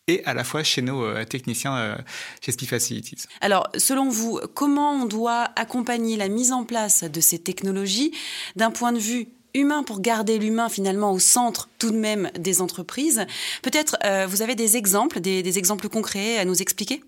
et 0.08 0.24
à 0.24 0.34
la 0.34 0.44
fois 0.44 0.62
chez 0.62 0.82
nos 0.82 1.04
euh, 1.04 1.24
techniciens 1.24 1.76
euh, 1.76 1.96
chez 2.40 2.52
SPI 2.52 2.66
Facilities. 2.66 3.16
Alors, 3.40 3.68
selon 3.76 4.08
vous, 4.08 4.40
comment 4.54 4.92
on 4.92 5.04
doit 5.06 5.50
accompagner 5.56 6.16
la 6.16 6.28
mise 6.28 6.52
en 6.52 6.64
place 6.64 7.04
de 7.04 7.20
ces 7.20 7.38
technologies 7.38 8.12
d'un 8.56 8.70
point 8.70 8.92
de 8.92 8.98
vue 8.98 9.28
humain 9.54 9.82
pour 9.82 10.00
garder 10.00 10.38
l'humain 10.38 10.68
finalement 10.68 11.12
au 11.12 11.18
centre 11.18 11.68
tout 11.78 11.90
de 11.90 11.96
même 11.96 12.30
des 12.38 12.60
entreprises? 12.60 13.24
Peut-être 13.62 13.96
euh, 14.04 14.26
vous 14.26 14.42
avez 14.42 14.54
des 14.54 14.76
exemples, 14.76 15.20
des 15.20 15.58
exemples 15.58 15.88
concrets 15.88 16.38
à 16.38 16.44
nous 16.44 16.60
expliquer? 16.60 17.02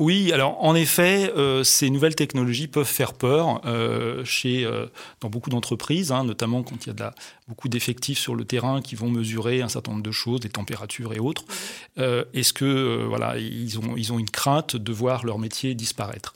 Oui, 0.00 0.32
alors 0.32 0.64
en 0.64 0.74
effet, 0.74 1.30
euh, 1.36 1.62
ces 1.62 1.90
nouvelles 1.90 2.14
technologies 2.14 2.68
peuvent 2.68 2.86
faire 2.86 3.12
peur 3.12 3.60
euh, 3.66 4.24
chez, 4.24 4.64
euh, 4.64 4.86
dans 5.20 5.28
beaucoup 5.28 5.50
d'entreprises, 5.50 6.10
hein, 6.10 6.24
notamment 6.24 6.62
quand 6.62 6.86
il 6.86 6.88
y 6.88 6.90
a 6.90 6.94
de 6.94 7.00
la, 7.00 7.14
beaucoup 7.48 7.68
d'effectifs 7.68 8.18
sur 8.18 8.34
le 8.34 8.46
terrain 8.46 8.80
qui 8.80 8.94
vont 8.94 9.10
mesurer 9.10 9.60
un 9.60 9.68
certain 9.68 9.92
nombre 9.92 10.02
de 10.02 10.10
choses, 10.10 10.40
des 10.40 10.48
températures 10.48 11.12
et 11.12 11.18
autres. 11.18 11.44
Est-ce 11.98 12.54
que 12.54 13.04
voilà, 13.06 13.36
ils 13.36 13.78
ont, 13.78 13.94
ils 13.94 14.10
ont 14.10 14.18
une 14.18 14.30
crainte 14.30 14.74
de 14.74 14.90
voir 14.90 15.26
leur 15.26 15.38
métier 15.38 15.74
disparaître? 15.74 16.32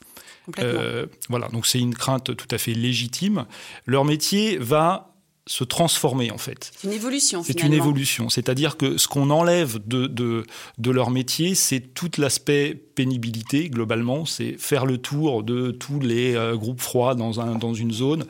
Voilà, 1.31 1.49
donc 1.49 1.65
c'est 1.67 1.81
une 1.81 1.95
crainte 1.95 2.37
tout 2.37 2.49
à 2.51 2.59
fait 2.59 2.75
légitime. 2.75 3.47
Leur 3.87 4.05
métier 4.05 4.59
va 4.59 5.14
se 5.47 5.65
transformer 5.65 6.31
en 6.31 6.39
fait. 6.39 6.73
C'est 6.77 6.89
une 6.89 6.95
évolution. 6.95 7.43
C'est 7.43 7.63
une 7.63 7.75
évolution. 7.75 8.29
C'est-à-dire 8.31 8.77
que 8.77 8.97
ce 8.97 9.09
qu'on 9.09 9.31
enlève 9.31 9.79
de, 9.87 10.07
de, 10.07 10.45
de, 10.79 10.91
leur 10.91 11.11
métier, 11.11 11.55
c'est 11.55 11.81
tout 11.81 12.11
l'aspect 12.17 12.75
pénibilité 12.75 13.69
globalement. 13.69 14.25
C'est 14.25 14.57
faire 14.59 14.87
le 14.87 14.99
tour 14.99 15.43
de 15.43 15.71
tous 15.71 16.01
les 16.01 16.35
euh, 16.35 16.57
groupes 16.57 16.81
froids 16.81 17.15
dans, 17.15 17.41
un, 17.41 17.57
dans 17.57 17.75
une 17.75 17.93
zone 17.93 18.25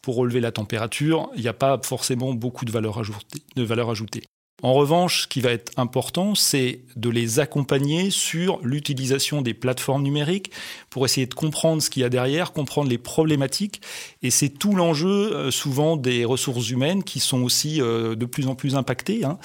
pour 0.00 0.16
relever 0.16 0.40
la 0.40 0.52
température. 0.52 1.28
Il 1.36 1.42
n'y 1.42 1.48
a 1.48 1.52
pas 1.52 1.78
forcément 1.82 2.32
beaucoup 2.32 2.64
de 2.64 2.72
valeur 2.72 2.98
ajoutée. 2.98 3.42
De 3.54 3.62
valeur 3.62 3.90
ajoutée. 3.90 4.22
En 4.62 4.72
revanche, 4.72 5.22
ce 5.22 5.28
qui 5.28 5.42
va 5.42 5.50
être 5.50 5.70
important, 5.76 6.34
c'est 6.34 6.80
de 6.96 7.10
les 7.10 7.40
accompagner 7.40 8.10
sur 8.10 8.58
l'utilisation 8.62 9.42
des 9.42 9.52
plateformes 9.52 10.02
numériques 10.02 10.50
pour 10.88 11.04
essayer 11.04 11.26
de 11.26 11.34
comprendre 11.34 11.82
ce 11.82 11.90
qu'il 11.90 12.00
y 12.00 12.06
a 12.06 12.08
derrière, 12.08 12.52
comprendre 12.52 12.88
les 12.88 12.96
problématiques. 12.96 13.82
Et 14.22 14.30
c'est 14.30 14.48
tout 14.48 14.74
l'enjeu 14.74 15.08
euh, 15.08 15.50
souvent 15.50 15.98
des 15.98 16.24
ressources 16.24 16.70
humaines 16.70 17.04
qui 17.04 17.20
sont 17.20 17.42
aussi 17.42 17.82
euh, 17.82 18.14
de 18.14 18.24
plus 18.24 18.46
en 18.48 18.54
plus 18.54 18.76
impactées 18.76 19.26
hein, 19.26 19.38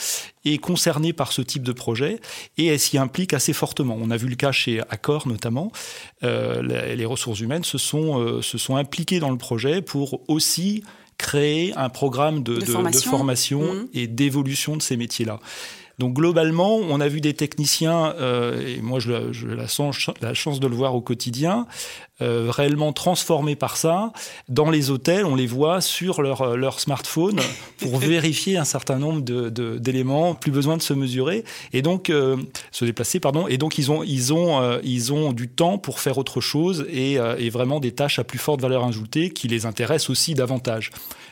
et 0.45 0.57
concernées 0.59 1.11
par 1.11 1.33
ce 1.33 1.41
type 1.41 1.63
de 1.63 1.73
projet. 1.73 2.21
Et 2.57 2.67
elles 2.67 2.79
s'y 2.79 2.97
impliquent 2.97 3.33
assez 3.33 3.51
fortement. 3.51 3.97
On 3.99 4.11
a 4.11 4.17
vu 4.17 4.29
le 4.29 4.37
cas 4.37 4.53
chez 4.53 4.79
Accor 4.89 5.27
notamment. 5.27 5.73
Euh, 6.23 6.61
les, 6.95 7.05
ressources 7.05 7.41
humaines 7.41 7.65
se 7.65 7.77
sont, 7.77 8.41
se 8.41 8.57
sont 8.57 8.77
impliquées 8.77 9.19
dans 9.19 9.31
le 9.31 9.37
projet 9.37 9.81
pour 9.81 10.21
aussi 10.29 10.83
créer 11.21 11.71
un 11.77 11.89
programme 11.89 12.41
de, 12.41 12.59
formation, 12.65 13.61
mmh. 13.61 13.87
et 13.93 14.07
d'évolution 14.07 14.75
de 14.75 14.81
ces 14.81 14.97
métiers-là. 14.97 15.39
Donc 16.01 16.13
globalement, 16.13 16.77
on 16.77 16.99
a 16.99 17.07
vu 17.07 17.21
des 17.21 17.35
techniciens, 17.35 18.15
euh, 18.19 18.59
et 18.65 18.81
moi 18.81 18.99
j'ai 18.99 19.13
la, 19.13 19.65
la, 20.19 20.33
chance 20.33 20.59
de 20.59 20.65
le 20.65 20.75
voir 20.75 20.95
au 20.95 21.01
quotidien, 21.01 21.67
euh, 22.23 22.47
réellement 22.49 22.91
transformés 22.91 23.55
par 23.55 23.77
ça. 23.77 24.11
Dans 24.49 24.71
les 24.71 24.89
hôtels, 24.89 25.27
on 25.27 25.35
les 25.35 25.45
voit 25.45 25.79
sur 25.79 26.23
leur, 26.23 26.41
euh, 26.41 26.55
leur 26.55 26.79
smartphone 26.79 27.39
pour 27.77 27.97
vérifier 27.99 28.57
un 28.57 28.63
certain 28.63 28.97
nombre 28.97 29.21
d'éléments, 29.21 30.33
plus 30.33 30.49
besoin 30.49 30.75
de 30.75 30.81
se 30.81 30.95
mesurer, 30.95 31.43
et 31.71 31.83
donc 31.83 32.11
se 32.71 32.83
déplacer, 32.83 33.19
pardon. 33.19 33.47
Et 33.47 33.59
donc 33.59 33.77
ils 33.77 33.91
ont, 33.91 34.01
ils, 34.01 34.33
ont, 34.33 34.79
ils 34.83 35.13
ont 35.13 35.33
du 35.33 35.49
temps 35.49 35.77
pour 35.77 35.99
faire 35.99 36.17
autre 36.17 36.41
chose 36.41 36.87
et, 36.89 37.17
et 37.37 37.51
vraiment 37.51 37.79
des 37.79 37.91
tâches 37.91 38.17
à 38.17 38.23
plus 38.23 38.39
forte 38.39 38.59
valeur 38.59 38.83
ajoutée 38.85 39.29
qui 39.29 39.47
les 39.47 39.67
intéressent 39.67 40.09
aussi 40.09 40.33
davantage. 40.33 40.89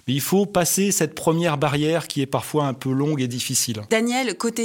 Mais 0.08 0.16
il 0.16 0.22
faut 0.22 0.46
passer 0.46 0.92
cette 0.92 1.14
première 1.14 1.58
barrière 1.58 2.08
qui 2.08 2.22
est 2.22 2.26
parfois 2.26 2.66
un 2.66 2.74
peu 2.74 2.92
longue 2.92 3.22
et 3.22 3.28
difficile. 3.28 3.82
Daniel, 3.92 4.36
côté 4.38 4.59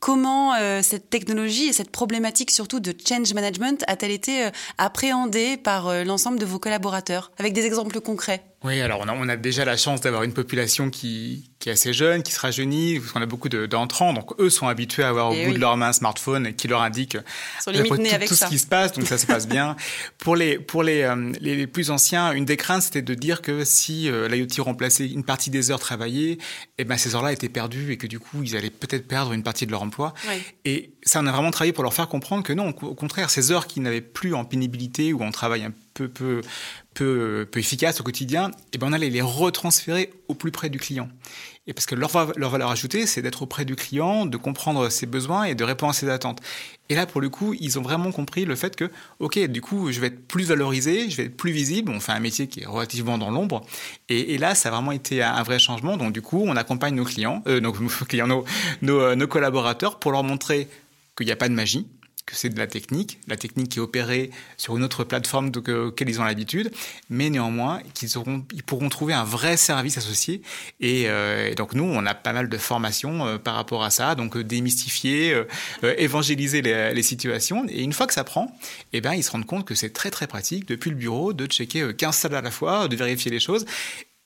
Comment 0.00 0.54
euh, 0.54 0.82
cette 0.82 1.08
technologie 1.08 1.66
et 1.66 1.72
cette 1.72 1.90
problématique 1.90 2.50
surtout 2.50 2.80
de 2.80 2.94
change 3.06 3.32
management 3.32 3.82
a-t-elle 3.86 4.10
été 4.10 4.44
euh, 4.44 4.50
appréhendée 4.76 5.56
par 5.56 5.88
euh, 5.88 6.04
l'ensemble 6.04 6.38
de 6.38 6.44
vos 6.44 6.58
collaborateurs? 6.58 7.32
Avec 7.38 7.54
des 7.54 7.64
exemples 7.64 8.00
concrets. 8.00 8.42
Oui, 8.64 8.80
alors 8.80 9.04
on 9.06 9.28
a 9.28 9.36
déjà 9.36 9.64
la 9.64 9.76
chance 9.76 10.00
d'avoir 10.00 10.22
une 10.22 10.32
population 10.32 10.90
qui, 10.90 11.50
qui, 11.64 11.70
est 11.70 11.72
assez 11.72 11.94
jeune, 11.94 12.22
qui 12.22 12.30
se 12.30 12.40
rajeunit, 12.40 13.00
parce 13.00 13.12
qu'on 13.12 13.22
a 13.22 13.26
beaucoup 13.26 13.48
d'entrants, 13.48 14.12
donc 14.12 14.38
eux 14.38 14.50
sont 14.50 14.68
habitués 14.68 15.02
à 15.02 15.08
avoir 15.08 15.30
au 15.30 15.34
eh 15.34 15.46
bout 15.46 15.54
de 15.54 15.58
leur 15.58 15.78
main 15.78 15.88
un 15.88 15.92
smartphone 15.94 16.52
qui 16.52 16.68
leur 16.68 16.82
indique 16.82 17.16
tout, 17.64 17.70
avec 17.70 18.28
tout 18.28 18.34
ce 18.34 18.46
qui 18.46 18.58
se 18.58 18.66
passe, 18.66 18.92
donc 18.92 19.06
ça 19.06 19.16
se 19.16 19.24
passe 19.26 19.48
bien. 19.48 19.74
Pour 20.18 20.36
les 20.36 20.58
pour 20.58 20.82
les, 20.82 21.10
les, 21.40 21.66
plus 21.66 21.90
anciens, 21.90 22.32
une 22.32 22.44
des 22.44 22.56
craintes 22.56 22.82
c'était 22.82 23.02
de 23.02 23.14
dire 23.14 23.42
que 23.42 23.64
si 23.64 24.10
l'IoT 24.30 24.62
remplaçait 24.62 25.06
une 25.06 25.24
partie 25.24 25.50
des 25.50 25.70
heures 25.70 25.80
travaillées, 25.80 26.38
eh 26.78 26.84
ben 26.84 26.96
ces 26.96 27.14
heures-là 27.14 27.32
étaient 27.32 27.48
perdues 27.48 27.92
et 27.92 27.96
que 27.96 28.06
du 28.06 28.18
coup 28.18 28.42
ils 28.42 28.56
allaient 28.56 28.70
peut-être 28.70 29.06
perdre 29.06 29.32
une 29.32 29.42
partie 29.42 29.66
de 29.66 29.70
leur 29.70 29.82
emploi. 29.82 30.14
Et 30.64 30.94
ça, 31.02 31.20
on 31.20 31.26
a 31.26 31.32
vraiment 31.32 31.50
travaillé 31.50 31.72
pour 31.72 31.84
leur 31.84 31.94
faire 31.94 32.08
comprendre 32.08 32.42
que 32.42 32.52
non, 32.52 32.68
au 32.68 32.94
contraire, 32.94 33.30
ces 33.30 33.52
heures 33.52 33.66
qui 33.66 33.80
n'avaient 33.80 34.00
plus 34.00 34.34
en 34.34 34.44
pénibilité 34.44 35.12
ou 35.12 35.22
en 35.22 35.30
travail 35.30 35.64
un 35.64 35.72
peu, 35.92 36.08
peu, 36.08 36.40
peu, 36.94 37.48
peu 37.50 37.60
efficace 37.60 38.00
au 38.00 38.04
quotidien, 38.04 38.50
eh 38.72 38.78
ben 38.78 38.88
on 38.88 38.92
allait 38.92 39.10
les 39.10 39.20
retransférer 39.20 40.12
au 40.28 40.34
plus 40.34 40.50
près 40.50 40.70
du 40.70 40.78
client. 40.78 41.08
Et 41.66 41.72
parce 41.72 41.86
que 41.86 41.94
leur, 41.94 42.10
leur 42.36 42.50
valeur 42.50 42.70
ajoutée, 42.70 43.06
c'est 43.06 43.22
d'être 43.22 43.42
auprès 43.42 43.64
du 43.64 43.74
client, 43.74 44.26
de 44.26 44.36
comprendre 44.36 44.90
ses 44.90 45.06
besoins 45.06 45.44
et 45.44 45.54
de 45.54 45.64
répondre 45.64 45.90
à 45.90 45.94
ses 45.94 46.10
attentes. 46.10 46.42
Et 46.90 46.94
là, 46.94 47.06
pour 47.06 47.22
le 47.22 47.30
coup, 47.30 47.54
ils 47.58 47.78
ont 47.78 47.82
vraiment 47.82 48.12
compris 48.12 48.44
le 48.44 48.54
fait 48.54 48.76
que, 48.76 48.90
OK, 49.18 49.38
du 49.38 49.62
coup, 49.62 49.90
je 49.90 49.98
vais 49.98 50.08
être 50.08 50.28
plus 50.28 50.44
valorisé, 50.44 51.08
je 51.08 51.16
vais 51.16 51.24
être 51.24 51.36
plus 51.36 51.52
visible. 51.52 51.90
On 51.90 52.00
fait 52.00 52.12
un 52.12 52.20
métier 52.20 52.48
qui 52.48 52.60
est 52.60 52.66
relativement 52.66 53.16
dans 53.16 53.30
l'ombre. 53.30 53.64
Et, 54.10 54.36
là, 54.36 54.54
ça 54.54 54.68
a 54.68 54.72
vraiment 54.72 54.92
été 54.92 55.22
un, 55.22 55.42
vrai 55.42 55.58
changement. 55.58 55.96
Donc, 55.96 56.12
du 56.12 56.20
coup, 56.20 56.42
on 56.46 56.54
accompagne 56.56 56.94
nos 56.94 57.04
clients, 57.04 57.42
euh, 57.46 57.60
nos, 57.60 57.72
nos 59.16 59.26
collaborateurs 59.26 59.98
pour 59.98 60.12
leur 60.12 60.22
montrer 60.22 60.68
qu'il 61.16 61.26
n'y 61.26 61.32
a 61.32 61.36
pas 61.36 61.48
de 61.48 61.54
magie, 61.54 61.86
que 62.26 62.34
c'est 62.36 62.48
de 62.48 62.58
la 62.58 62.66
technique, 62.66 63.18
la 63.28 63.36
technique 63.36 63.70
qui 63.70 63.78
est 63.78 63.82
opérée 63.82 64.30
sur 64.56 64.76
une 64.76 64.82
autre 64.82 65.04
plateforme 65.04 65.50
auquel 65.56 66.08
ils 66.08 66.20
ont 66.20 66.24
l'habitude, 66.24 66.70
mais 67.10 67.28
néanmoins 67.30 67.82
qu'ils 67.92 68.10
ils 68.52 68.62
pourront 68.62 68.88
trouver 68.88 69.12
un 69.12 69.24
vrai 69.24 69.56
service 69.56 69.98
associé. 69.98 70.42
Et, 70.80 71.04
euh, 71.08 71.54
donc 71.54 71.74
nous, 71.74 71.84
on 71.84 72.06
a 72.06 72.14
pas 72.14 72.32
mal 72.32 72.48
de 72.48 72.58
formations 72.58 73.26
euh, 73.26 73.38
par 73.38 73.54
rapport 73.54 73.84
à 73.84 73.90
ça, 73.90 74.14
donc 74.14 74.36
euh, 74.36 74.44
démystifier, 74.44 75.42
évangéliser 75.82 76.62
les, 76.62 77.02
situations. 77.02 77.66
Et 77.68 77.82
une 77.82 77.92
fois 77.92 78.06
que 78.06 78.14
ça 78.14 78.24
prend, 78.24 78.56
eh 78.94 79.02
ben 79.02 79.12
ils 79.12 79.22
se 79.22 79.30
rendent 79.30 79.44
compte 79.44 79.66
que 79.66 79.74
c'est 79.74 79.90
très 79.90 80.10
très 80.10 80.26
pratique 80.26 80.66
depuis 80.66 80.90
le 80.90 80.96
bureau 80.96 81.34
de 81.34 81.44
checker 81.46 81.94
15 81.94 82.16
salles 82.16 82.34
à 82.34 82.40
la 82.40 82.50
fois, 82.50 82.88
de 82.88 82.96
vérifier 82.96 83.30
les 83.30 83.40
choses 83.40 83.66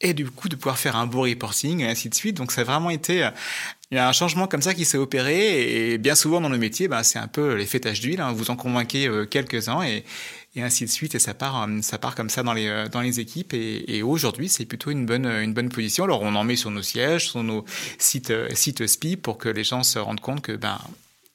et 0.01 0.15
du 0.15 0.31
coup 0.31 0.49
de 0.49 0.57
pouvoir 0.57 0.79
faire 0.79 0.97
un 0.97 1.07
beau 1.07 1.23
reporting 1.23 1.81
et 1.81 1.89
ainsi 1.89 2.09
de 2.09 2.15
suite. 2.15 2.37
Donc 2.37 2.53
ça 2.53 2.61
a 2.61 2.65
vraiment 2.65 2.91
été 2.91 3.29
il 3.91 3.97
y 3.97 3.99
a 3.99 4.07
un 4.07 4.13
changement 4.13 4.47
comme 4.47 4.61
ça 4.61 4.75
qui 4.75 4.85
s'est 4.85 4.99
opéré 4.99 5.93
et 5.93 5.99
bien 5.99 6.15
souvent 6.15 6.43
dans 6.43 6.51
le 6.51 6.59
métier, 6.59 6.89
bah, 6.89 7.03
c'est 7.03 7.19
un 7.19 7.27
peu 7.27 7.55
l'effet 7.55 7.81
tache 7.81 8.01
d'huile. 8.01 8.21
Hein. 8.21 8.33
Vous 8.33 8.51
en 8.51 8.57
convainquez 8.57 9.09
euh, 9.09 9.25
quelques-uns 9.25 9.83
et, 9.83 10.05
et, 10.57 10.63
ainsi 10.63 10.85
de 10.85 10.91
suite 10.91 11.15
et 11.15 11.19
ça 11.19 11.33
part, 11.33 11.63
euh, 11.63 11.81
ça 11.81 11.97
part 11.97 12.15
comme 12.15 12.29
ça 12.29 12.43
dans 12.43 12.53
les 12.53 12.67
euh, 12.69 12.89
dans 12.89 13.01
les 13.01 13.19
équipes 13.19 13.55
et, 13.55 13.97
et 13.97 14.03
aujourd'hui 14.03 14.51
c'est 14.51 14.67
plutôt 14.67 14.91
une 14.91 15.07
bonne 15.07 15.27
une 15.27 15.55
bonne 15.55 15.71
position. 15.71 16.05
Alors 16.05 16.21
on 16.23 16.35
en 16.35 16.45
met 16.45 16.57
sur 16.57 16.71
nos 16.71 16.83
sièges, 16.83 17.31
sur 17.31 17.43
nos 17.43 17.65
sites 17.99 18.33
sites 18.55 18.87
SPI 18.87 19.17
pour 19.17 19.39
que 19.39 19.49
les 19.49 19.65
gens 19.65 19.83
se 19.83 19.99
rendent 19.99 20.21
compte 20.21 20.43
que 20.43 20.53
ben 20.53 20.79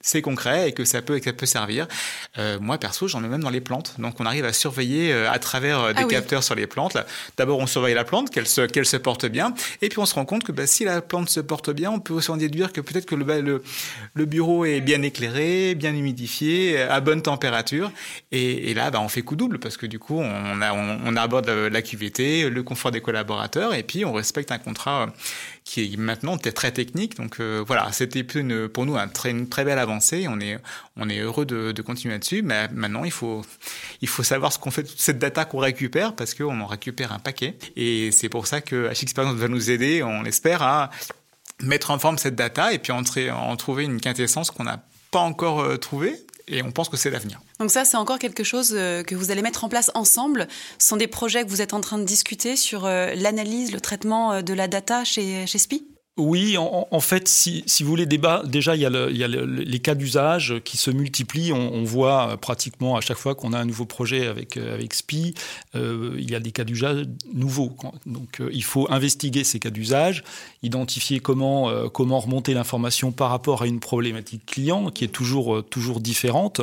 c'est 0.04 0.22
concret 0.22 0.70
et 0.70 0.72
que 0.74 0.84
ça 0.84 1.02
peut, 1.02 1.18
que 1.18 1.26
ça 1.26 1.34
peut 1.34 1.46
servir. 1.46 1.88
Euh, 2.38 2.60
moi, 2.60 2.78
perso, 2.78 3.08
j'en 3.08 3.22
mets 3.22 3.30
même 3.30 3.42
dans 3.42 3.50
les 3.50 3.62
plantes. 3.62 3.96
Donc, 4.00 4.20
on 4.20 4.26
arrive 4.26 4.44
à 4.44 4.52
surveiller 4.52 5.14
euh, 5.14 5.32
à 5.32 5.40
travers 5.40 5.80
euh, 5.80 5.94
des 5.94 6.04
ah 6.04 6.08
capteurs 6.08 6.44
sur 6.44 6.56
les 6.56 6.68
plantes. 6.68 6.98
D'abord, 7.38 7.58
on 7.60 7.68
surveille 7.68 7.96
la 7.96 8.04
plante, 8.04 8.30
qu'elle 8.30 8.48
se, 8.48 8.62
qu'elle 8.62 8.86
se 8.86 8.98
porte 8.98 9.26
bien. 9.26 9.54
Et 9.82 9.88
puis, 9.88 10.00
on 10.00 10.06
se 10.06 10.14
rend 10.14 10.26
compte 10.26 10.44
que 10.44 10.52
bah, 10.52 10.68
si 10.68 10.84
la 10.84 11.02
plante 11.02 11.30
se 11.30 11.40
porte 11.40 11.72
bien, 11.72 11.90
on 11.90 12.02
peut 12.02 12.14
aussi 12.14 12.30
en 12.32 12.38
déduire 12.38 12.74
que 12.74 12.82
peut-être 12.82 13.06
que 13.06 13.16
le, 13.16 13.24
bah, 13.24 13.40
le, 13.40 13.64
le, 14.14 14.26
bureau 14.26 14.66
est 14.66 14.82
bien 14.82 15.02
éclairé, 15.02 15.74
bien 15.74 15.96
humidifié, 15.96 16.82
à 16.82 17.00
bonne 17.00 17.22
température. 17.22 17.90
Et, 18.34 18.72
et 18.72 18.74
là, 18.74 18.92
bah, 18.92 19.00
on 19.02 19.08
fait 19.08 19.22
coup 19.22 19.38
double 19.38 19.58
parce 19.58 19.78
que 19.78 19.86
du 19.86 20.00
coup, 20.00 20.20
on, 20.20 20.62
a, 20.62 20.74
on, 20.74 21.00
on 21.06 21.16
aborde 21.16 21.48
la, 21.48 21.70
la 21.70 21.82
QVT, 21.82 22.50
le 22.50 22.64
confort 22.64 22.92
des 22.92 23.02
collaborateurs 23.02 23.74
et 23.74 23.84
puis 23.84 24.04
on 24.04 24.12
respecte 24.12 24.52
un 24.52 24.58
contrat 24.58 25.08
qui 25.64 25.94
est 25.94 25.98
maintenant 25.98 26.38
très 26.38 26.72
technique. 26.72 27.16
Donc 27.16 27.40
euh, 27.40 27.64
voilà, 27.66 27.92
c'était 27.92 28.24
pour 28.24 28.86
nous 28.86 28.98
un 28.98 29.08
très, 29.08 29.32
une 29.32 29.48
très 29.48 29.64
belle 29.64 29.80
avancée. 29.80 29.93
On 30.28 30.40
est, 31.10 31.20
heureux 31.20 31.46
de, 31.46 31.82
continuer 31.82 32.16
là-dessus. 32.16 32.42
Mais 32.42 32.68
maintenant, 32.70 33.04
il 33.04 33.12
faut, 33.12 33.44
savoir 34.24 34.54
ce 34.54 34.60
qu'on 34.60 34.72
fait 34.72 34.84
de 34.84 34.88
toute 34.88 35.02
cette 35.02 35.20
data 35.20 35.46
qu'on 35.46 35.60
récupère 35.60 36.16
parce 36.16 36.34
qu'on 36.34 36.60
en 36.62 36.66
récupère 36.66 37.12
un 37.12 37.20
paquet. 37.20 37.58
Et 37.76 38.12
c'est 38.12 38.30
pour 38.30 38.48
ça 38.48 38.62
que 38.62 38.90
H-Experience 38.90 39.36
va 39.36 39.48
nous 39.48 39.72
aider, 39.72 40.04
on 40.04 40.22
l'espère, 40.22 40.62
à 40.62 40.90
mettre 41.62 41.92
en 41.92 42.00
forme 42.00 42.18
cette 42.18 42.36
data 42.36 42.74
et 42.74 42.80
puis 42.80 42.92
entrer, 42.92 43.32
en 43.32 43.56
trouver 43.56 43.84
une 43.84 44.02
quintessence 44.02 44.52
qu'on 44.52 44.64
n'a 44.64 44.84
pas 45.12 45.20
encore 45.20 45.62
euh, 45.62 45.78
trouvée 45.78 46.16
et 46.48 46.62
on 46.62 46.72
pense 46.72 46.90
que 46.90 46.98
c'est 46.98 47.10
l'avenir. 47.10 47.40
Donc 47.60 47.72
ça, 47.72 47.86
c'est 47.86 47.96
encore 47.96 48.20
quelque 48.20 48.44
chose 48.44 48.74
euh, 48.74 49.04
que 49.04 49.16
vous 49.16 49.32
allez 49.32 49.42
mettre 49.42 49.64
en 49.64 49.70
place 49.70 49.92
ensemble. 49.94 50.48
Ce 50.78 50.90
sont 50.90 50.98
des 50.98 51.08
projets 51.08 51.44
que 51.46 51.50
vous 51.50 51.62
êtes 51.62 51.74
en 51.74 51.82
train 51.82 51.98
de 51.98 52.04
discuter 52.04 52.56
sur 52.56 52.86
euh, 52.86 53.14
l'analyse, 53.16 53.72
le 53.72 53.80
traitement 53.80 54.42
de 54.42 54.54
la 54.54 54.68
data 54.68 55.04
chez, 55.06 55.48
chez 55.48 55.58
SPI 55.58 55.93
oui, 56.16 56.58
en, 56.60 57.00
fait, 57.00 57.28
si, 57.28 57.64
si, 57.66 57.82
vous 57.82 57.90
voulez 57.90 58.06
débat, 58.06 58.44
déjà 58.46 58.76
il 58.76 58.82
y 58.84 58.86
a, 58.86 58.90
le, 58.92 59.10
il 59.10 59.18
y 59.18 59.24
a 59.24 59.28
les 59.28 59.80
cas 59.80 59.96
d'usage 59.96 60.62
qui 60.64 60.78
se 60.78 60.92
multiplient. 60.92 61.52
On, 61.54 61.74
on, 61.74 61.84
voit 61.84 62.38
pratiquement 62.38 62.96
à 62.96 63.02
chaque 63.02 63.18
fois 63.18 63.34
qu'on 63.34 63.52
a 63.52 63.58
un 63.58 63.66
nouveau 63.66 63.86
projet 63.86 64.28
avec 64.28 64.58
avec 64.58 64.94
SPI, 64.94 65.34
euh, 65.74 66.16
il 66.20 66.30
y 66.30 66.36
a 66.36 66.40
des 66.40 66.52
cas 66.52 66.66
d'usage 66.66 67.08
nouveaux. 67.34 67.76
Donc 68.06 68.42
euh, 68.42 68.50
il 68.54 68.64
faut 68.64 68.86
investiguer 68.92 69.44
ces 69.44 69.58
cas 69.60 69.72
d'usage, 69.72 70.24
identifier 70.62 71.20
comment 71.20 71.72
euh, 71.72 71.90
comment 71.90 72.20
remonter 72.20 72.54
l'information 72.54 73.12
par 73.12 73.32
rapport 73.32 73.64
à 73.64 73.66
une 73.66 73.80
problématique 73.80 74.46
client 74.46 74.92
qui 74.92 75.06
est 75.06 75.08
toujours 75.08 75.64
toujours 75.68 76.00
différente. 76.00 76.62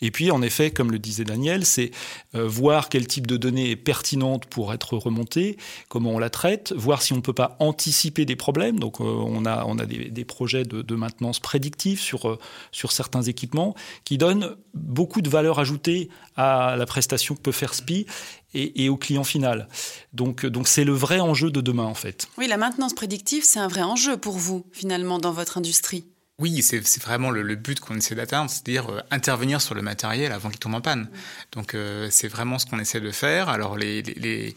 Et 0.00 0.10
puis 0.10 0.30
en 0.30 0.40
effet, 0.40 0.70
comme 0.70 0.90
le 0.90 0.98
disait 0.98 1.24
Daniel, 1.24 1.66
c'est 1.66 1.90
voir 2.32 2.88
quel 2.88 3.06
type 3.06 3.26
de 3.26 3.36
données 3.36 3.70
est 3.70 3.76
pertinente 3.76 4.46
pour 4.46 4.72
être 4.72 4.96
remontée, 4.96 5.58
comment 5.88 6.12
on 6.12 6.18
la 6.18 6.30
traite, 6.30 6.72
voir 6.76 7.02
si 7.02 7.12
on 7.12 7.20
peut 7.20 7.34
pas 7.34 7.56
anticiper 7.58 8.24
des 8.24 8.36
problèmes 8.36 8.78
on 9.00 9.44
a, 9.44 9.64
on 9.66 9.78
a 9.78 9.86
des, 9.86 10.24
projets 10.24 10.64
de, 10.64 10.94
maintenance 10.94 11.40
prédictive 11.40 12.00
sur, 12.00 12.38
sur 12.72 12.92
certains 12.92 13.22
équipements 13.22 13.74
qui 14.04 14.18
donnent 14.18 14.56
beaucoup 14.74 15.20
de 15.20 15.28
valeur 15.28 15.58
ajoutée 15.58 16.08
à 16.36 16.76
la 16.76 16.86
prestation 16.86 17.34
que 17.34 17.40
peut 17.40 17.52
faire 17.52 17.74
SPI 17.74 18.06
et, 18.54 18.88
au 18.88 18.96
client 18.96 19.24
final. 19.24 19.68
Donc, 20.12 20.46
donc 20.46 20.68
c'est 20.68 20.84
le 20.84 20.92
vrai 20.92 21.20
enjeu 21.20 21.50
de 21.50 21.60
demain 21.60 21.84
en 21.84 21.94
fait. 21.94 22.28
Oui, 22.38 22.46
la 22.46 22.56
maintenance 22.56 22.94
prédictive, 22.94 23.44
c'est 23.44 23.58
un 23.58 23.68
vrai 23.68 23.82
enjeu 23.82 24.16
pour 24.16 24.36
vous 24.36 24.66
finalement 24.72 25.18
dans 25.18 25.32
votre 25.32 25.58
industrie. 25.58 26.04
Oui, 26.38 26.62
c'est 26.62 27.02
vraiment 27.02 27.30
le, 27.30 27.54
but 27.54 27.80
qu'on 27.80 27.96
essaie 27.96 28.14
d'atteindre, 28.14 28.50
c'est-à-dire 28.50 28.90
euh, 28.90 29.00
intervenir 29.10 29.62
sur 29.62 29.74
le 29.74 29.80
matériel 29.80 30.32
avant 30.32 30.50
qu'il 30.50 30.58
tombe 30.58 30.74
en 30.74 30.82
panne. 30.82 31.08
Donc 31.52 31.74
euh, 31.74 32.08
c'est 32.10 32.28
vraiment 32.28 32.58
ce 32.58 32.66
qu'on 32.66 32.78
essaie 32.78 33.00
de 33.00 33.10
faire. 33.10 33.48
Alors 33.48 33.78
les, 33.78 34.02
les, 34.02 34.14
les 34.14 34.54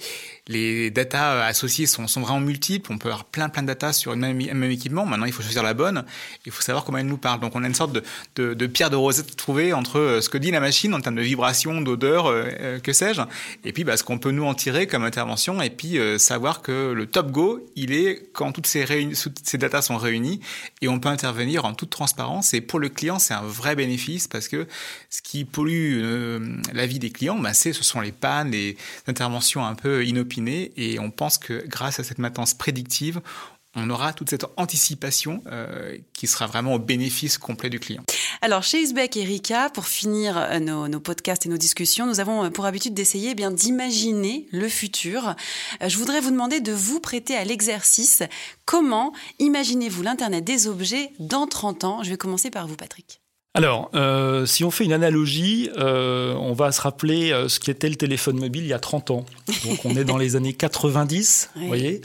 datas 0.92 1.46
associées 1.46 1.86
sont, 1.86 2.06
vraiment 2.06 2.40
multiples. 2.40 2.92
On 2.92 2.98
peut 2.98 3.10
avoir 3.10 3.26
plein 3.26 3.50
plein 3.50 3.62
de 3.62 3.68
datas 3.68 3.94
sur 3.94 4.12
un 4.12 4.16
même, 4.16 4.38
même, 4.38 4.72
équipement. 4.72 5.06
Maintenant, 5.06 5.26
il 5.26 5.34
faut 5.34 5.44
choisir 5.44 5.64
la 5.64 5.74
bonne. 5.74 6.04
Il 6.46 6.52
faut 6.52 6.62
savoir 6.62 6.84
comment 6.84 6.98
elle 6.98 7.06
nous 7.06 7.18
parle. 7.18 7.40
Donc 7.40 7.56
on 7.56 7.64
a 7.64 7.68
une 7.68 7.76
sorte 7.76 7.98
de, 8.36 8.68
pierre 8.68 8.90
de 8.90 8.96
rosette 8.96 9.36
trouvée 9.36 9.74
entre 9.74 10.00
euh, 10.00 10.22
ce 10.22 10.30
que 10.30 10.38
dit 10.38 10.52
la 10.52 10.60
machine 10.60 10.94
en 10.94 11.02
termes 11.02 11.16
de 11.16 11.22
vibration, 11.22 11.82
d'odeur, 11.82 12.34
que 12.84 12.94
sais-je, 12.94 13.22
et 13.64 13.74
puis 13.74 13.84
bah, 13.84 13.98
ce 13.98 14.04
qu'on 14.04 14.18
peut 14.18 14.32
nous 14.32 14.46
en 14.46 14.54
tirer 14.54 14.88
comme 14.88 15.04
intervention, 15.04 15.62
et 15.62 15.70
puis 15.70 15.98
savoir 16.18 16.62
que 16.62 16.92
le 16.92 17.06
top 17.06 17.32
go, 17.32 17.66
il 17.76 17.92
est 17.92 18.30
quand 18.34 18.52
toutes 18.52 18.68
ces, 18.68 18.86
toutes 18.86 19.56
datas 19.56 19.84
sont 19.84 19.98
réunies, 19.98 20.40
et 20.82 20.88
on 20.88 21.00
peut 21.00 21.10
intervenir 21.10 21.66
en 21.66 21.74
toute 21.74 21.90
transparence. 21.90 22.54
Et 22.54 22.62
pour 22.62 22.80
le 22.80 22.90
client, 22.90 23.20
c'est 23.20 23.34
un 23.34 23.42
vrai 23.42 23.76
bénéfice 23.76 24.28
parce 24.28 24.48
que 24.48 24.68
ce 25.10 25.22
qui 25.22 25.46
pollue 25.46 26.00
euh, 26.02 26.58
la 26.74 26.86
vie 26.86 27.00
des 27.00 27.12
clients, 27.12 27.38
bah, 27.38 27.54
c'est, 27.54 27.74
ce 27.74 27.84
sont 27.84 28.02
les 28.02 28.12
pannes, 28.12 28.52
les 28.52 28.78
interventions 29.08 29.66
un 29.66 29.76
peu 29.76 30.06
inopinées. 30.06 30.39
Et 30.48 31.00
on 31.00 31.12
pense 31.12 31.38
que 31.38 31.66
grâce 31.68 32.00
à 32.00 32.04
cette 32.04 32.20
maintenance 32.20 32.54
prédictive, 32.54 33.22
on 33.76 33.90
aura 33.90 34.14
toute 34.14 34.30
cette 34.30 34.46
anticipation 34.58 35.44
euh, 35.48 35.98
qui 36.14 36.28
sera 36.28 36.48
vraiment 36.48 36.74
au 36.74 36.80
bénéfice 36.80 37.38
complet 37.38 37.70
du 37.70 37.80
client. 37.80 38.04
Alors, 38.42 38.64
chez 38.64 38.82
Uzbek 38.82 39.16
et 39.18 39.24
Rika, 39.24 39.70
pour 39.70 39.86
finir 39.86 40.38
euh, 40.38 40.60
nos, 40.60 41.00
podcasts 41.00 41.46
et 41.46 41.50
nos 41.50 41.58
discussions, 41.58 42.08
nous 42.08 42.20
avons 42.20 42.46
euh, 42.46 42.50
pour 42.50 42.66
habitude 42.66 42.94
d'essayer 42.94 43.32
eh 43.32 43.36
bien 43.36 43.52
d'imaginer 43.52 44.48
le 44.52 44.68
futur. 44.68 45.36
Je 45.86 45.98
voudrais 45.98 46.20
vous 46.20 46.32
demander 46.32 46.62
de 46.62 46.72
vous 46.72 47.00
prêter 47.00 47.36
à 47.36 47.44
l'exercice. 47.44 48.24
Comment 48.66 49.14
imaginez-vous 49.38 50.02
l'Internet 50.02 50.44
des 50.44 50.68
objets 50.68 51.12
dans 51.20 51.46
30 51.46 51.84
ans? 51.84 52.04
Je 52.04 52.10
vais 52.10 52.18
commencer 52.18 52.50
par 52.50 52.68
vous, 52.68 52.76
Patrick. 52.76 53.22
Alors, 53.60 53.92
si 54.48 54.64
on 54.64 54.72
fait 54.72 54.86
une 54.86 54.94
analogie, 54.94 55.70
on 55.78 56.54
va 56.54 56.72
se 56.72 56.80
rappeler 56.80 57.34
ce 57.48 57.60
qu'était 57.60 57.90
le 57.90 57.96
téléphone 57.96 58.40
mobile 58.40 58.64
il 58.64 58.70
y 58.70 58.74
a 58.74 58.80
30 58.80 59.12
ans. 59.12 59.26
Donc, 59.66 59.84
on 59.84 59.98
est 59.98 60.06
dans 60.06 60.18
les 60.18 60.38
années 60.38 60.54
90, 60.54 61.50
vous 61.56 61.68
voyez. 61.68 62.00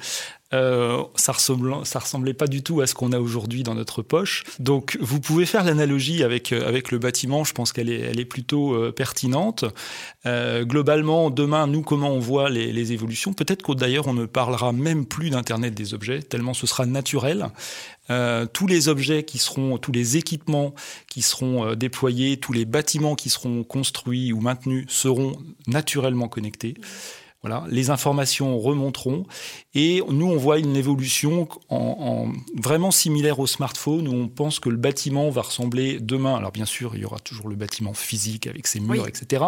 Euh, 0.52 1.02
ça, 1.16 1.32
ressemblait, 1.32 2.34
pas 2.34 2.46
du 2.46 2.62
tout 2.62 2.80
à 2.80 2.86
ce 2.86 2.94
qu'on 2.94 3.12
a 3.12 3.18
aujourd'hui 3.18 3.62
dans 3.62 3.74
notre 3.74 4.02
poche. 4.02 4.44
Donc, 4.58 4.96
vous 5.00 5.20
pouvez 5.20 5.46
faire 5.46 5.64
l'analogie 5.64 6.22
avec, 6.22 6.52
euh, 6.52 6.68
avec 6.68 6.92
le 6.92 6.98
bâtiment. 6.98 7.44
Je 7.44 7.52
pense 7.52 7.72
qu'elle 7.72 7.90
est, 7.90 8.00
elle 8.00 8.20
est 8.20 8.24
plutôt 8.24 8.74
euh, 8.74 8.92
pertinente. 8.92 9.64
globalement, 10.24 11.30
demain, 11.30 11.66
nous, 11.66 11.82
comment 11.82 12.10
on 12.10 12.18
voit 12.18 12.50
les, 12.50 12.72
les 12.72 12.92
évolutions? 12.92 13.32
Peut-être 13.32 13.74
d'ailleurs, 13.74 14.06
on 14.06 14.14
ne 14.14 14.26
parlera 14.26 14.72
même 14.72 15.06
plus 15.06 15.30
d'Internet 15.30 15.74
des 15.74 15.94
objets, 15.94 16.22
tellement 16.22 16.54
ce 16.54 16.66
sera 16.66 16.86
naturel. 16.86 17.48
tous 18.52 18.66
les 18.66 18.88
objets 18.88 19.24
qui 19.24 19.38
seront, 19.38 19.78
tous 19.78 19.92
les 19.92 20.16
équipements 20.16 20.74
qui 21.08 21.22
seront 21.22 21.74
déployés, 21.74 22.36
tous 22.36 22.52
les 22.52 22.64
bâtiments 22.64 23.14
qui 23.14 23.30
seront 23.30 23.64
construits 23.64 24.32
ou 24.32 24.40
maintenus 24.40 24.86
seront 24.88 25.36
naturellement 25.66 26.28
connectés. 26.28 26.74
Voilà, 27.44 27.64
les 27.68 27.90
informations 27.90 28.58
remonteront 28.58 29.26
et 29.74 30.02
nous 30.08 30.30
on 30.30 30.38
voit 30.38 30.58
une 30.58 30.76
évolution 30.76 31.46
en, 31.68 32.32
vraiment 32.56 32.90
similaire 32.90 33.38
au 33.38 33.46
smartphone 33.46 34.08
où 34.08 34.14
on 34.14 34.28
pense 34.28 34.60
que 34.60 34.70
le 34.70 34.78
bâtiment 34.78 35.28
va 35.28 35.42
ressembler 35.42 35.98
demain. 36.00 36.36
Alors 36.36 36.52
bien 36.52 36.64
sûr, 36.64 36.92
il 36.94 37.02
y 37.02 37.04
aura 37.04 37.18
toujours 37.18 37.50
le 37.50 37.54
bâtiment 37.54 37.92
physique 37.92 38.46
avec 38.46 38.66
ses 38.66 38.80
murs, 38.80 39.06
etc. 39.06 39.44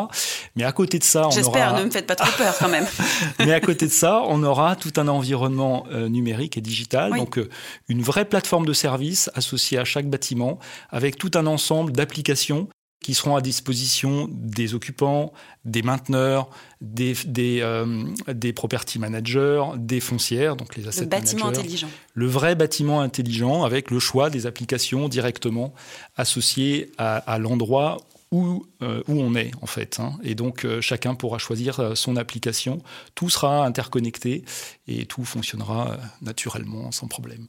Mais 0.57 0.65
à 0.65 0.73
côté 0.73 0.99
de 0.99 1.05
ça, 1.05 1.29
on 1.29 1.31
J'espère, 1.31 1.73
ne 1.73 1.85
me 1.85 1.91
faites 1.91 2.07
pas 2.07 2.17
trop 2.17 2.31
peur 2.37 2.55
quand 2.59 2.69
même. 2.69 2.87
Mais 3.39 3.55
à 3.55 3.61
côté 3.61 3.87
de 3.87 3.93
ça, 3.93 4.21
on 4.29 4.43
aura 4.43 4.77
tout 4.77 4.93
un 4.97 5.09
environnement 5.09 5.87
euh, 5.91 6.11
numérique 6.11 6.59
et 6.59 6.61
digital, 6.61 7.17
donc 7.17 7.39
euh, 7.39 7.49
une 7.89 8.03
vraie 8.03 8.27
plateforme 8.27 8.67
de 8.67 8.75
services 8.75 9.31
associée 9.33 9.79
à 9.79 9.87
chaque 9.87 10.11
bâtiment 10.11 10.59
avec 10.91 11.17
tout 11.17 11.31
un 11.33 11.47
ensemble 11.47 11.93
d'applications 11.93 12.69
qui 13.01 13.15
seront 13.15 13.37
à 13.37 13.41
disposition 13.41 14.29
des 14.31 14.75
occupants, 14.75 15.33
des 15.65 15.83
mainteneurs, 15.83 16.51
des, 16.81 17.15
des, 17.27 17.61
euh, 17.61 18.05
des 18.27 18.53
property 18.53 18.99
managers, 18.99 19.63
des 19.77 20.01
foncières, 20.01 20.57
donc 20.57 20.77
les 20.77 20.89
asset 20.89 21.03
Le 21.03 21.07
bâtiment 21.07 21.47
intelligent. 21.47 21.89
Le 22.15 22.27
vrai 22.27 22.55
bâtiment 22.55 23.01
intelligent 23.01 23.63
avec 23.63 23.91
le 23.91 23.99
choix 23.99 24.31
des 24.31 24.47
applications 24.47 25.09
directement 25.09 25.75
associées 26.17 26.91
à, 26.99 27.39
l'endroit 27.39 27.99
où, 28.33 28.67
euh, 28.83 29.03
où 29.07 29.21
on 29.21 29.35
est 29.37 29.53
en 29.61 29.67
fait. 29.67 30.01
Hein. 30.01 30.19
Et 30.25 30.35
donc 30.35 30.65
euh, 30.65 30.81
chacun 30.81 31.15
pourra 31.15 31.39
choisir 31.39 31.97
son 31.97 32.17
application. 32.17 32.83
Tout 33.15 33.31
sera 33.31 33.65
interconnecté 33.65 34.45
et 34.89 35.07
tout 35.07 35.25
fonctionnera 35.25 35.97
naturellement 36.23 36.91
sans 36.91 37.07
problème. 37.07 37.47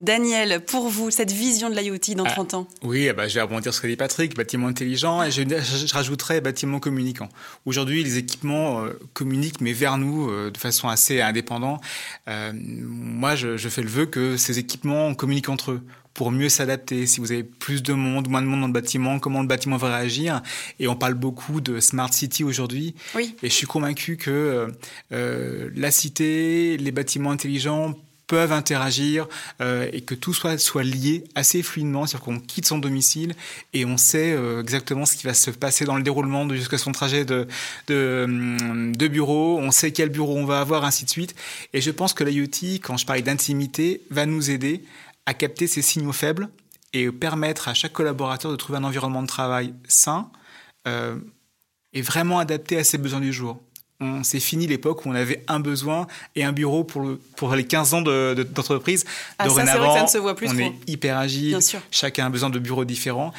Daniel, 0.00 0.64
pour 0.64 0.88
vous, 0.88 1.10
cette 1.10 1.30
vision 1.30 1.68
de 1.68 1.78
l'IoT 1.78 2.14
dans 2.16 2.24
30 2.24 2.54
ah, 2.54 2.56
ans? 2.56 2.68
Oui, 2.82 3.10
ben, 3.14 3.28
je 3.28 3.34
vais 3.34 3.42
rebondir 3.42 3.72
sur 3.72 3.74
ce 3.74 3.80
que 3.82 3.86
dit 3.86 3.96
Patrick, 3.96 4.34
bâtiment 4.34 4.66
intelligent, 4.68 5.22
et 5.22 5.30
je, 5.30 5.92
rajouterais 5.92 6.40
bâtiment 6.40 6.80
communicant. 6.80 7.28
Aujourd'hui, 7.66 8.02
les 8.02 8.16
équipements 8.16 8.82
euh, 8.82 8.98
communiquent, 9.12 9.60
mais 9.60 9.74
vers 9.74 9.98
nous, 9.98 10.30
euh, 10.30 10.50
de 10.50 10.56
façon 10.56 10.88
assez 10.88 11.20
indépendante. 11.20 11.82
Euh, 12.28 12.52
moi, 12.54 13.36
je, 13.36 13.58
je, 13.58 13.68
fais 13.68 13.82
le 13.82 13.88
vœu 13.88 14.06
que 14.06 14.38
ces 14.38 14.58
équipements 14.58 15.14
communiquent 15.14 15.50
entre 15.50 15.72
eux 15.72 15.82
pour 16.14 16.30
mieux 16.30 16.48
s'adapter. 16.48 17.06
Si 17.06 17.20
vous 17.20 17.32
avez 17.32 17.44
plus 17.44 17.82
de 17.82 17.92
monde, 17.92 18.28
moins 18.28 18.42
de 18.42 18.46
monde 18.46 18.60
dans 18.60 18.66
le 18.66 18.72
bâtiment, 18.72 19.18
comment 19.18 19.40
le 19.42 19.46
bâtiment 19.46 19.76
va 19.76 19.96
réagir? 19.96 20.42
Et 20.78 20.88
on 20.88 20.96
parle 20.96 21.14
beaucoup 21.14 21.60
de 21.60 21.80
smart 21.80 22.12
city 22.12 22.44
aujourd'hui. 22.44 22.94
Oui. 23.14 23.36
Et 23.42 23.48
je 23.48 23.54
suis 23.54 23.66
convaincu 23.66 24.16
que 24.16 24.68
euh, 25.12 25.70
la 25.74 25.90
cité, 25.90 26.76
les 26.76 26.92
bâtiments 26.92 27.30
intelligents 27.30 27.94
peuvent 28.30 28.52
interagir 28.52 29.26
euh, 29.60 29.90
et 29.92 30.02
que 30.02 30.14
tout 30.14 30.32
soit, 30.32 30.56
soit 30.56 30.84
lié 30.84 31.24
assez 31.34 31.64
fluidement, 31.64 32.06
c'est-à-dire 32.06 32.24
qu'on 32.24 32.38
quitte 32.38 32.64
son 32.64 32.78
domicile 32.78 33.34
et 33.72 33.84
on 33.84 33.96
sait 33.96 34.32
euh, 34.32 34.60
exactement 34.60 35.04
ce 35.04 35.16
qui 35.16 35.26
va 35.26 35.34
se 35.34 35.50
passer 35.50 35.84
dans 35.84 35.96
le 35.96 36.04
déroulement 36.04 36.48
jusqu'à 36.48 36.78
son 36.78 36.92
trajet 36.92 37.24
de, 37.24 37.48
de, 37.88 38.22
hum, 38.26 38.94
de, 38.94 39.08
bureau, 39.08 39.58
on 39.58 39.72
sait 39.72 39.90
quel 39.90 40.10
bureau 40.10 40.36
on 40.36 40.44
va 40.44 40.60
avoir, 40.60 40.84
ainsi 40.84 41.04
de 41.04 41.10
suite. 41.10 41.34
Et 41.72 41.80
je 41.80 41.90
pense 41.90 42.14
que 42.14 42.22
l'IoT, 42.22 42.78
quand 42.80 42.96
je 42.96 43.04
parle 43.04 43.22
d'intimité, 43.22 44.02
va 44.10 44.26
nous 44.26 44.52
aider 44.52 44.84
à 45.26 45.34
capter 45.34 45.66
ces 45.66 45.82
signaux 45.82 46.12
faibles 46.12 46.48
et 46.92 47.10
permettre 47.10 47.66
à 47.66 47.74
chaque 47.74 47.92
collaborateur 47.92 48.52
de 48.52 48.56
trouver 48.56 48.78
un 48.78 48.84
environnement 48.84 49.22
de 49.22 49.26
travail 49.26 49.74
sain 49.88 50.30
euh, 50.86 51.16
et 51.92 52.02
vraiment 52.02 52.38
adapté 52.38 52.78
à 52.78 52.84
ses 52.84 52.96
besoins 52.96 53.20
du 53.20 53.32
jour 53.32 53.60
c'est 54.22 54.40
fini 54.40 54.66
l'époque 54.66 55.04
où 55.04 55.10
on 55.10 55.14
avait 55.14 55.44
un 55.48 55.60
besoin 55.60 56.06
et 56.36 56.44
un 56.44 56.52
bureau 56.52 56.84
pour, 56.84 57.16
pour 57.36 57.54
les 57.54 57.64
15 57.64 57.94
ans 57.94 58.02
d'entreprise. 58.02 59.04
De, 59.04 59.10
ah, 59.38 59.46
Dorénavant, 59.46 59.94
ça, 59.94 60.02
ne 60.02 60.08
se 60.08 60.18
voit 60.18 60.34
plus 60.34 60.48
on 60.48 60.58
est 60.58 60.72
hyper 60.86 61.18
agile, 61.18 61.58
chacun 61.90 62.26
a 62.26 62.30
besoin 62.30 62.50
de 62.50 62.58
bureaux 62.58 62.84
différents. 62.84 63.32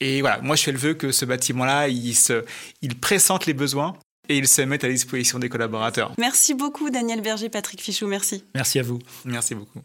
Et 0.00 0.20
voilà, 0.20 0.40
moi 0.40 0.56
je 0.56 0.64
fais 0.64 0.72
le 0.72 0.78
vœu 0.78 0.94
que 0.94 1.12
ce 1.12 1.24
bâtiment-là, 1.24 1.88
il, 1.88 2.14
se, 2.14 2.44
il 2.80 2.98
pressente 2.98 3.46
les 3.46 3.54
besoins 3.54 3.94
et 4.28 4.36
il 4.36 4.48
se 4.48 4.62
mette 4.62 4.82
à 4.84 4.88
disposition 4.88 5.38
des 5.38 5.48
collaborateurs. 5.48 6.12
Merci 6.18 6.54
beaucoup 6.54 6.90
Daniel 6.90 7.20
Berger, 7.20 7.48
Patrick 7.48 7.80
Fichou, 7.80 8.06
merci. 8.06 8.44
Merci 8.54 8.78
à 8.78 8.82
vous. 8.82 8.98
Merci 9.24 9.54
beaucoup. 9.54 9.82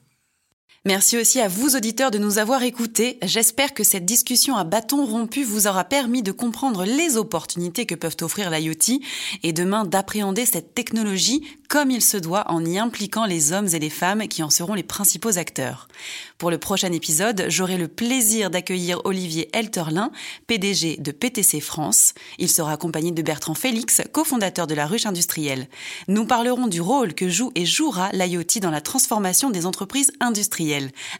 Merci 0.88 1.18
aussi 1.18 1.42
à 1.42 1.50
vous 1.50 1.76
auditeurs 1.76 2.12
de 2.12 2.18
nous 2.18 2.38
avoir 2.38 2.64
écoutés. 2.64 3.18
J'espère 3.22 3.74
que 3.74 3.84
cette 3.84 4.06
discussion 4.06 4.56
à 4.56 4.64
bâton 4.64 5.06
rompu 5.06 5.44
vous 5.44 5.68
aura 5.68 5.84
permis 5.84 6.24
de 6.24 6.32
comprendre 6.32 6.86
les 6.86 7.18
opportunités 7.18 7.86
que 7.86 7.94
peuvent 7.94 8.16
offrir 8.22 8.50
l'IoT 8.50 9.02
et 9.44 9.52
demain 9.52 9.84
d'appréhender 9.84 10.46
cette 10.46 10.74
technologie 10.76 11.44
comme 11.68 11.92
il 11.92 12.02
se 12.02 12.16
doit 12.16 12.50
en 12.50 12.64
y 12.64 12.80
impliquant 12.80 13.26
les 13.26 13.52
hommes 13.52 13.68
et 13.74 13.80
les 13.80 13.90
femmes 13.90 14.30
qui 14.30 14.44
en 14.44 14.50
seront 14.50 14.76
les 14.76 14.84
principaux 14.84 15.38
acteurs. 15.38 15.90
Pour 16.38 16.52
le 16.52 16.58
prochain 16.58 16.94
épisode, 16.94 17.48
j'aurai 17.50 17.78
le 17.78 17.90
plaisir 17.90 18.50
d'accueillir 18.50 19.02
Olivier 19.04 19.50
Elterlin, 19.52 20.12
PDG 20.48 20.96
de 21.00 21.12
PTC 21.12 21.60
France. 21.60 22.14
Il 22.38 22.50
sera 22.50 22.72
accompagné 22.72 23.12
de 23.12 23.22
Bertrand 23.22 23.56
Félix, 23.56 24.02
cofondateur 24.14 24.68
de 24.68 24.76
la 24.76 24.88
ruche 24.88 25.06
industrielle. 25.06 25.68
Nous 26.08 26.26
parlerons 26.26 26.68
du 26.68 26.80
rôle 26.80 27.14
que 27.14 27.28
joue 27.28 27.52
et 27.56 27.66
jouera 27.66 28.10
l'IoT 28.14 28.62
dans 28.62 28.72
la 28.72 28.80
transformation 28.80 29.50
des 29.50 29.66
entreprises 29.66 30.14
industrielles. 30.22 30.77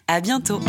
À 0.08 0.22
bientôt! 0.22 0.62